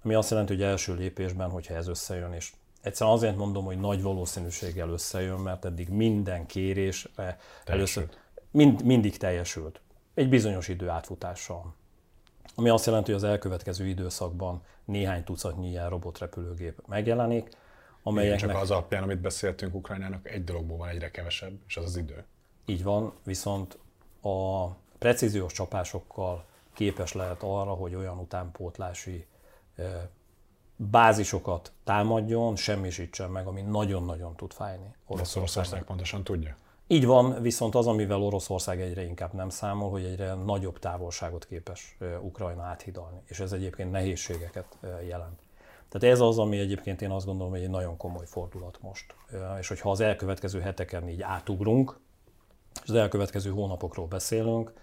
ami 0.04 0.14
azt 0.14 0.30
jelenti, 0.30 0.54
hogy 0.54 0.64
első 0.64 0.94
lépésben, 0.94 1.50
hogyha 1.50 1.74
ez 1.74 1.88
összejön, 1.88 2.34
és 2.34 2.54
egyszerűen 2.82 3.16
azért 3.16 3.36
mondom, 3.36 3.66
hogy 3.66 3.80
nagy 3.80 4.02
valószínűséggel 4.02 4.90
összejön, 4.90 5.40
mert 5.40 5.66
eddig 5.66 5.90
minden 5.90 6.46
kérésre 6.46 7.40
először 7.66 8.10
mind, 8.52 8.84
mindig 8.84 9.18
teljesült. 9.18 9.82
Egy 10.14 10.30
bizonyos 10.30 10.68
idő 10.68 10.90
átfutással 10.90 11.76
ami 12.60 12.70
azt 12.70 12.86
jelenti, 12.86 13.12
hogy 13.12 13.24
az 13.24 13.30
elkövetkező 13.30 13.88
időszakban 13.88 14.62
néhány 14.86 15.24
tucatnyi 15.24 15.70
ilyen 15.70 15.90
robotrepülőgép 15.90 16.88
megjelenik, 16.88 17.50
amelyeknek... 18.04 18.40
Igen, 18.40 18.54
csak 18.54 18.62
az 18.64 18.72
alapján, 18.72 19.04
amit 19.04 19.20
beszéltünk, 19.20 19.76
Ukrajnának 19.76 20.30
egy 20.30 20.44
dologból 20.44 20.78
van 20.78 20.88
egyre 20.88 21.12
kevesebb, 21.12 21.60
és 21.68 21.78
az 21.78 21.84
az 21.84 21.98
idő. 21.98 22.26
Így 22.66 22.84
van, 22.84 23.14
viszont 23.24 23.78
a 24.22 24.68
precíziós 24.98 25.54
csapásokkal 25.54 26.46
képes 26.74 27.14
lehet 27.14 27.44
arra, 27.44 27.72
hogy 27.72 27.96
olyan 27.96 28.18
utánpótlási 28.18 29.26
bázisokat 30.76 31.72
támadjon, 31.84 32.56
semmisítsen 32.56 33.30
meg, 33.30 33.48
ami 33.48 33.62
nagyon-nagyon 33.62 34.36
tud 34.36 34.54
fájni. 34.54 34.96
Oroszország 35.06 35.84
pontosan 35.84 36.24
tudja. 36.24 36.56
Így 36.88 37.06
van, 37.06 37.42
viszont 37.42 37.76
az, 37.76 37.88
amivel 37.88 38.22
Oroszország 38.22 38.82
egyre 38.82 39.04
inkább 39.04 39.34
nem 39.34 39.50
számol, 39.50 39.90
hogy 39.90 40.04
egyre 40.04 40.34
nagyobb 40.34 40.80
távolságot 40.80 41.46
képes 41.46 41.98
Ukrajna 42.22 42.64
áthidalni, 42.64 43.22
és 43.26 43.40
ez 43.40 43.52
egyébként 43.52 43.92
nehézségeket 43.92 44.78
jelent. 45.08 45.40
Tehát 45.90 46.16
ez 46.16 46.20
az, 46.20 46.40
ami 46.40 46.58
egyébként 46.58 47.02
én 47.02 47.10
azt 47.12 47.26
gondolom, 47.26 47.52
hogy 47.52 47.62
egy 47.62 47.70
nagyon 47.70 47.98
komoly 47.98 48.26
fordulat 48.26 48.78
most. 48.82 49.16
És 49.60 49.68
hogyha 49.68 49.92
az 49.92 50.00
elkövetkező 50.00 50.60
heteken 50.60 51.10
így 51.10 51.22
átugrunk, 51.22 52.00
és 52.84 52.90
az 52.90 52.96
elkövetkező 52.96 53.50
hónapokról 53.50 54.08
beszélünk, 54.08 54.74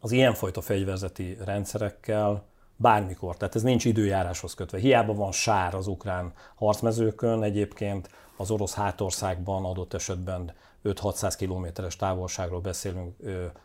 az 0.00 0.12
ilyenfajta 0.12 0.60
fegyverzeti 0.60 1.36
rendszerekkel 1.44 2.44
bármikor, 2.76 3.36
tehát 3.36 3.54
ez 3.54 3.62
nincs 3.62 3.84
időjáráshoz 3.84 4.54
kötve. 4.54 4.78
Hiába 4.78 5.14
van 5.14 5.32
sár 5.32 5.74
az 5.74 5.86
ukrán 5.86 6.32
harcmezőkön, 6.54 7.42
egyébként 7.42 8.10
az 8.36 8.50
orosz 8.50 8.74
hátországban 8.74 9.64
adott 9.64 9.94
esetben 9.94 10.52
5-600 10.84 11.34
kilométeres 11.36 11.96
távolságról 11.96 12.60
beszélünk, 12.60 13.16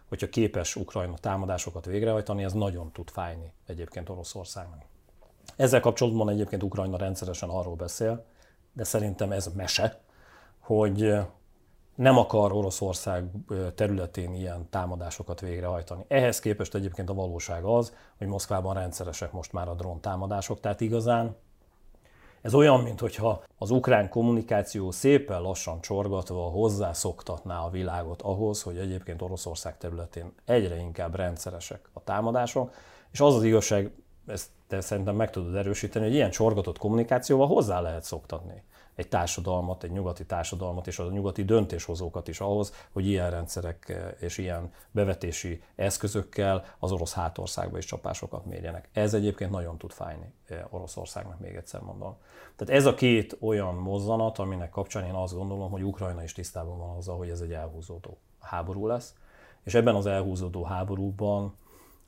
hogyha 0.10 0.30
képes 0.30 0.76
Ukrajna 0.76 1.18
támadásokat 1.18 1.86
végrehajtani, 1.86 2.44
ez 2.44 2.54
nagyon 2.54 2.92
tud 2.92 3.10
fájni 3.10 3.54
egyébként 3.66 4.10
Oroszországnak. 4.10 4.82
Ezzel 5.56 5.80
kapcsolatban 5.80 6.30
egyébként 6.30 6.64
Ukrajna 6.64 6.98
rendszeresen 6.98 7.50
arról 7.50 7.76
beszél, 7.76 8.26
de 8.74 8.84
szerintem 8.84 9.32
ez 9.32 9.48
mese, 9.48 10.02
hogy 10.60 11.16
nem 11.96 12.18
akar 12.18 12.52
Oroszország 12.52 13.30
területén 13.76 14.34
ilyen 14.34 14.70
támadásokat 14.70 15.40
végrehajtani. 15.40 16.06
Ehhez 16.08 16.40
képest 16.40 16.76
egyébként 16.76 17.10
a 17.10 17.14
valóság 17.14 17.64
az, 17.64 17.94
hogy 18.18 18.28
Moszkvában 18.28 18.74
rendszeresek 18.74 19.32
most 19.32 19.54
már 19.54 19.68
a 19.68 19.74
drón 19.74 20.02
támadások, 20.02 20.60
tehát 20.60 20.82
igazán 20.82 21.36
ez 22.46 22.54
olyan, 22.54 22.80
mintha 22.80 23.44
az 23.58 23.72
ukrán 23.72 24.10
kommunikáció 24.10 24.92
szépen 24.92 25.42
lassan 25.42 25.82
csorgatva 25.82 26.42
hozzászoktatná 26.42 27.60
a 27.60 27.70
világot 27.70 28.22
ahhoz, 28.22 28.62
hogy 28.62 28.78
egyébként 28.78 29.22
Oroszország 29.22 29.78
területén 29.78 30.34
egyre 30.46 30.76
inkább 30.80 31.16
rendszeresek 31.16 31.90
a 31.94 32.04
támadások, 32.04 32.74
és 33.12 33.20
az 33.20 33.36
az 33.36 33.44
igazság, 33.44 33.92
ezt 34.28 34.50
te 34.68 34.82
szerintem 34.82 35.16
meg 35.16 35.30
tudod 35.30 35.56
erősíteni, 35.56 36.06
hogy 36.06 36.14
ilyen 36.14 36.30
csorgatott 36.30 36.78
kommunikációval 36.78 37.48
hozzá 37.48 37.82
lehet 37.82 38.04
szoktatni 38.04 38.64
egy 38.96 39.08
társadalmat, 39.08 39.84
egy 39.84 39.92
nyugati 39.92 40.26
társadalmat 40.26 40.88
és 40.88 41.00
a 41.00 41.10
nyugati 41.10 41.44
döntéshozókat 41.44 42.28
is 42.28 42.40
ahhoz, 42.40 42.74
hogy 42.92 43.08
ilyen 43.08 43.30
rendszerek 43.30 43.90
eh, 43.90 44.14
és 44.20 44.38
ilyen 44.38 44.72
bevetési 44.92 45.62
eszközökkel 45.76 46.64
az 46.80 46.92
orosz 46.92 47.14
hátországba 47.14 47.78
is 47.78 47.86
csapásokat 47.86 48.46
mérjenek. 48.46 48.90
Ez 48.94 49.14
egyébként 49.14 49.52
nagyon 49.52 49.78
tud 49.78 49.92
fájni 49.92 50.34
eh, 50.48 50.64
Oroszországnak, 50.70 51.40
még 51.40 51.56
egyszer 51.56 51.82
mondom. 51.82 52.16
Tehát 52.56 52.74
ez 52.74 52.86
a 52.86 52.94
két 52.94 53.38
olyan 53.40 53.76
mozzanat, 53.76 54.40
aminek 54.40 54.70
kapcsán 54.70 55.06
én 55.06 55.14
azt 55.14 55.36
gondolom, 55.36 55.72
hogy 55.72 55.84
Ukrajna 55.84 56.24
is 56.24 56.34
tisztában 56.34 56.78
van 56.78 56.98
azzal, 56.98 57.18
hogy 57.18 57.30
ez 57.30 57.40
egy 57.40 57.54
elhúzódó 57.54 58.18
háború 58.40 58.88
lesz, 58.88 59.16
és 59.64 59.74
ebben 59.74 59.96
az 59.96 60.06
elhúzódó 60.06 60.64
háborúban 60.64 61.56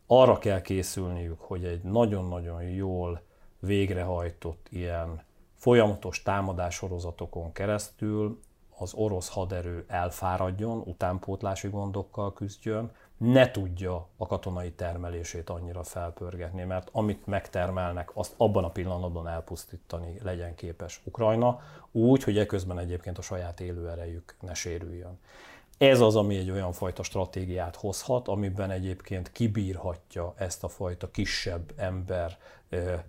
arra 0.07 0.37
kell 0.37 0.61
készülniük, 0.61 1.39
hogy 1.41 1.65
egy 1.65 1.81
nagyon-nagyon 1.83 2.61
jól 2.63 3.21
végrehajtott 3.59 4.67
ilyen 4.69 5.25
folyamatos 5.67 6.23
támadássorozatokon 6.23 7.51
keresztül 7.51 8.39
az 8.77 8.93
orosz 8.93 9.29
haderő 9.29 9.85
elfáradjon, 9.87 10.81
utánpótlási 10.85 11.67
gondokkal 11.67 12.33
küzdjön, 12.33 12.91
ne 13.17 13.51
tudja 13.51 14.07
a 14.17 14.27
katonai 14.27 14.71
termelését 14.71 15.49
annyira 15.49 15.83
felpörgetni, 15.83 16.63
mert 16.63 16.89
amit 16.91 17.25
megtermelnek, 17.25 18.11
azt 18.13 18.33
abban 18.37 18.63
a 18.63 18.69
pillanatban 18.69 19.27
elpusztítani 19.27 20.19
legyen 20.23 20.55
képes 20.55 21.01
Ukrajna, 21.03 21.59
úgy, 21.91 22.23
hogy 22.23 22.37
eközben 22.37 22.79
egyébként 22.79 23.17
a 23.17 23.21
saját 23.21 23.59
élőerejük 23.59 24.35
ne 24.39 24.53
sérüljön. 24.53 25.19
Ez 25.77 25.99
az, 25.99 26.15
ami 26.15 26.37
egy 26.37 26.51
olyan 26.51 26.71
fajta 26.71 27.03
stratégiát 27.03 27.75
hozhat, 27.75 28.27
amiben 28.27 28.71
egyébként 28.71 29.31
kibírhatja 29.31 30.33
ezt 30.37 30.63
a 30.63 30.67
fajta 30.67 31.11
kisebb 31.11 31.71
ember 31.75 32.37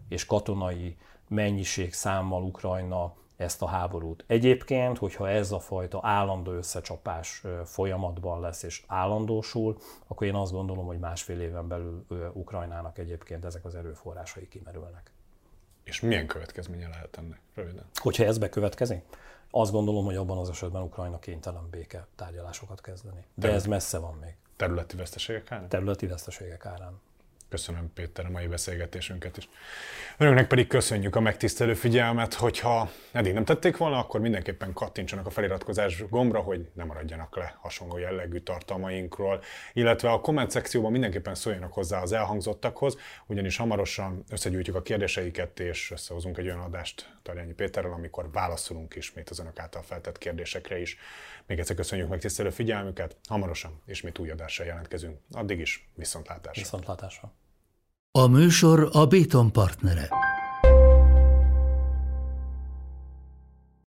és 0.09 0.26
katonai 0.26 0.96
mennyiség 1.28 1.92
számmal 1.92 2.42
Ukrajna 2.42 3.14
ezt 3.37 3.62
a 3.62 3.66
háborút. 3.66 4.24
Egyébként, 4.26 4.98
hogyha 4.98 5.28
ez 5.28 5.52
a 5.52 5.59
fajta 5.59 6.00
állandó 6.02 6.52
összecsapás 6.52 7.42
folyamatban 7.64 8.40
lesz 8.40 8.62
és 8.62 8.83
állandósul, 8.87 9.78
akkor 10.07 10.26
én 10.26 10.35
azt 10.35 10.52
gondolom, 10.52 10.87
hogy 10.87 10.98
másfél 10.98 11.40
éven 11.40 11.68
belül 11.68 12.07
Ukrajnának 12.33 12.98
egyébként 12.98 13.44
ezek 13.44 13.64
az 13.64 13.74
erőforrásai 13.74 14.48
kimerülnek. 14.48 15.12
És 15.85 16.00
milyen 16.00 16.26
következménye 16.26 16.88
lehet 16.88 17.16
ennek 17.16 17.40
röviden? 17.54 17.85
Hogyha 17.94 18.24
ez 18.24 18.38
bekövetkezik? 18.38 19.02
Azt 19.50 19.72
gondolom, 19.72 20.04
hogy 20.04 20.16
abban 20.16 20.38
az 20.38 20.48
esetben 20.48 20.82
Ukrajna 20.82 21.18
kénytelen 21.18 21.68
béke 21.70 22.06
tárgyalásokat 22.16 22.80
kezdeni. 22.80 23.24
De 23.34 23.52
ez 23.52 23.66
messze 23.66 23.98
van 23.98 24.14
még. 24.14 24.37
Területi 24.56 24.96
veszteségek 24.96 25.52
árán? 25.52 25.68
Területi 25.68 26.06
veszteségek 26.06 26.66
árán. 26.66 27.00
Köszönöm 27.48 27.92
Péter 27.94 28.24
a 28.24 28.30
mai 28.30 28.46
beszélgetésünket 28.46 29.37
is. 29.37 29.48
Önöknek 30.16 30.46
pedig 30.46 30.66
köszönjük 30.66 31.16
a 31.16 31.20
megtisztelő 31.20 31.74
figyelmet, 31.74 32.34
hogyha 32.34 32.90
eddig 33.12 33.32
nem 33.32 33.44
tették 33.44 33.76
volna, 33.76 33.98
akkor 33.98 34.20
mindenképpen 34.20 34.72
kattintsanak 34.72 35.26
a 35.26 35.30
feliratkozás 35.30 36.04
gombra, 36.08 36.40
hogy 36.40 36.68
ne 36.72 36.84
maradjanak 36.84 37.37
le 37.37 37.54
hasonló 37.61 37.98
jellegű 37.98 38.38
tartalmainkról, 38.38 39.42
illetve 39.72 40.11
a 40.11 40.20
komment 40.20 40.51
szekcióban 40.51 40.92
mindenképpen 40.92 41.34
szóljanak 41.34 41.72
hozzá 41.72 42.03
az 42.03 42.12
elhangzottakhoz, 42.12 42.96
ugyanis 43.26 43.57
hamarosan 43.57 44.24
összegyűjtjük 44.30 44.76
a 44.76 44.82
kérdéseiket, 44.82 45.61
és 45.61 45.90
összehozunk 45.90 46.38
egy 46.38 46.46
olyan 46.46 46.61
adást 46.61 47.16
Tarjányi 47.22 47.53
Péterrel, 47.53 47.92
amikor 47.92 48.30
válaszolunk 48.32 48.94
ismét 48.94 49.30
az 49.30 49.38
önök 49.38 49.59
által 49.59 49.82
feltett 49.82 50.18
kérdésekre 50.18 50.80
is. 50.80 50.99
Még 51.49 51.59
egyszer 51.59 51.76
köszönjük 51.76 52.09
megtisztelő 52.09 52.51
figyelmüket, 52.51 53.16
hamarosan 53.28 53.80
ismét 53.86 54.18
új 54.18 54.30
adással 54.30 54.66
jelentkezünk. 54.66 55.18
Addig 55.30 55.59
is 55.59 55.88
viszontlátásra. 55.94 56.62
Viszontlátásra. 56.62 57.32
A 58.11 58.26
műsor 58.26 58.88
a 58.92 59.07
Béton 59.07 59.53
partnere. 59.53 60.09